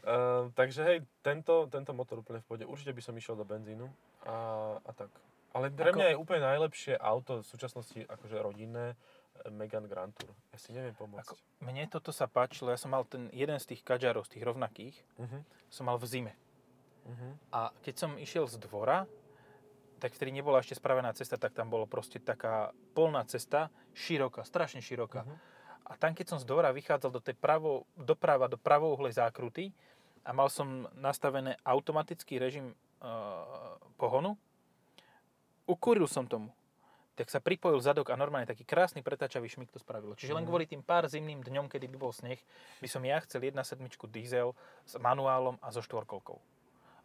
Uh, 0.00 0.48
takže 0.56 0.80
hej, 0.86 0.98
tento, 1.20 1.68
tento 1.68 1.92
motor 1.92 2.24
úplne 2.24 2.40
v 2.40 2.46
pohode. 2.46 2.64
Určite 2.64 2.96
by 2.96 3.02
som 3.04 3.12
išiel 3.12 3.36
do 3.36 3.44
benzínu 3.44 3.84
a, 4.24 4.36
a 4.80 4.90
tak. 4.96 5.12
Ale 5.50 5.70
pre 5.70 5.90
Ako- 5.90 5.98
mňa 5.98 6.08
je 6.14 6.16
úplne 6.16 6.42
najlepšie 6.46 6.94
auto 6.94 7.42
v 7.42 7.46
súčasnosti 7.46 7.98
akože 8.06 8.36
rodinné 8.38 8.94
eh, 8.94 9.50
Megane 9.50 9.90
Grand 9.90 10.14
Tour. 10.14 10.30
Ja 10.54 10.58
si 10.62 10.70
neviem 10.70 10.94
pomôcť. 10.94 11.26
Ako, 11.26 11.34
mne 11.66 11.84
toto 11.90 12.14
sa 12.14 12.30
páčilo, 12.30 12.70
ja 12.70 12.78
som 12.78 12.94
mal 12.94 13.02
ten 13.02 13.26
jeden 13.34 13.58
z 13.58 13.74
tých 13.74 13.82
Kadžarov, 13.82 14.26
z 14.30 14.38
tých 14.38 14.44
rovnakých, 14.46 14.96
Uh-huh. 15.18 15.42
som 15.66 15.90
mal 15.90 15.98
v 15.98 16.06
zime. 16.06 16.34
Uh-huh. 17.04 17.34
A 17.50 17.74
keď 17.82 17.94
som 18.06 18.10
išiel 18.14 18.46
z 18.46 18.62
dvora, 18.62 19.10
tak 20.00 20.16
vtedy 20.16 20.32
nebola 20.32 20.64
ešte 20.64 20.80
spravená 20.80 21.12
cesta, 21.12 21.36
tak 21.36 21.52
tam 21.52 21.68
bolo 21.68 21.84
proste 21.84 22.16
taká 22.16 22.72
polná 22.96 23.20
cesta, 23.28 23.68
široká, 23.92 24.48
strašne 24.48 24.80
široká. 24.80 25.28
Mhm. 25.28 25.36
A 25.90 25.92
tam, 26.00 26.14
keď 26.16 26.26
som 26.32 26.38
z 26.40 26.46
dvora 26.48 26.72
vychádzal 26.72 27.10
do 27.10 27.20
tej 27.20 27.36
pravo, 27.36 27.84
doprava, 27.98 28.48
do 28.48 28.56
pravouhlej 28.56 29.18
zákruty, 29.18 29.74
a 30.24 30.30
mal 30.32 30.48
som 30.52 30.86
nastavené 30.96 31.56
automatický 31.64 32.36
režim 32.36 32.72
uh, 33.00 33.76
pohonu. 33.96 34.36
Ukuril 35.70 36.10
som 36.10 36.26
tomu. 36.26 36.50
Tak 37.14 37.30
sa 37.30 37.38
pripojil 37.38 37.78
zadok 37.78 38.10
a 38.10 38.18
normálne 38.18 38.48
taký 38.48 38.66
krásny 38.66 39.04
pretáčavý 39.06 39.46
šmik 39.46 39.70
to 39.70 39.78
spravilo. 39.78 40.18
Čiže 40.18 40.34
len 40.34 40.42
Mhm. 40.42 40.48
kvôli 40.50 40.64
tým 40.66 40.82
pár 40.82 41.06
zimným 41.06 41.46
dňom, 41.46 41.70
kedy 41.70 41.86
by 41.86 41.96
bol 42.00 42.10
sneh, 42.10 42.40
by 42.82 42.88
som 42.90 43.04
ja 43.06 43.20
chcel 43.22 43.44
1.7 43.44 44.10
diesel 44.10 44.56
s 44.82 44.98
manuálom 44.98 45.54
a 45.62 45.70
so 45.70 45.78
štvorkolkou. 45.78 46.40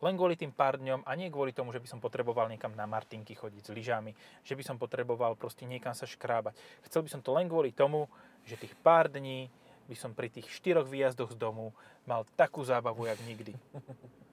Len 0.02 0.18
kvôli 0.18 0.36
tým 0.36 0.52
pár 0.52 0.76
dňom 0.76 1.06
a 1.06 1.12
nie 1.16 1.30
kvôli 1.30 1.54
tomu, 1.54 1.72
že 1.72 1.80
by 1.80 1.88
som 1.88 2.00
potreboval 2.04 2.50
niekam 2.50 2.74
na 2.76 2.84
Martinky 2.84 3.32
chodiť 3.32 3.64
s 3.64 3.72
lyžami, 3.72 4.12
že 4.44 4.56
by 4.56 4.64
som 4.64 4.76
potreboval 4.76 5.36
proste 5.36 5.64
niekam 5.64 5.96
sa 5.96 6.04
škrábať. 6.04 6.56
Chcel 6.90 7.06
by 7.06 7.10
som 7.12 7.22
to 7.24 7.32
len 7.32 7.48
kvôli 7.48 7.72
tomu, 7.72 8.10
že 8.44 8.58
tých 8.58 8.76
pár 8.82 9.08
dní 9.08 9.48
by 9.88 9.96
som 9.96 10.12
pri 10.12 10.28
tých 10.28 10.50
štyroch 10.50 10.90
výjazdoch 10.90 11.32
z 11.32 11.38
domu 11.38 11.72
mal 12.04 12.26
takú 12.36 12.66
zábavu, 12.66 13.06
jak 13.06 13.20
nikdy. 13.24 13.54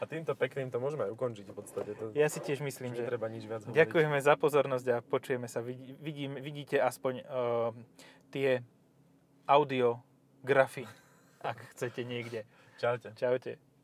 A 0.00 0.08
týmto 0.08 0.32
pekným 0.32 0.72
to 0.72 0.80
môžeme 0.80 1.04
aj 1.04 1.12
ukončiť 1.12 1.46
v 1.46 1.54
podstate. 1.54 1.90
To, 2.00 2.16
Ja 2.16 2.32
si 2.32 2.40
tiež 2.40 2.64
myslím, 2.64 2.96
že 2.96 3.04
netreba 3.04 3.28
nič 3.28 3.44
viac 3.44 3.68
hovoriť. 3.68 3.76
Ďakujeme 3.76 4.18
za 4.24 4.34
pozornosť 4.40 4.86
a 4.96 4.96
počujeme 5.04 5.44
sa. 5.44 5.60
Vidí, 5.60 5.92
vidím, 6.00 6.40
vidíte 6.40 6.80
aspoň 6.80 7.20
uh, 7.20 7.76
tie 8.32 8.64
audiografy, 9.44 10.88
ak 11.44 11.60
chcete 11.76 12.00
niekde. 12.08 12.48
Čaute. 12.80 13.12
Čaute. 13.12 13.69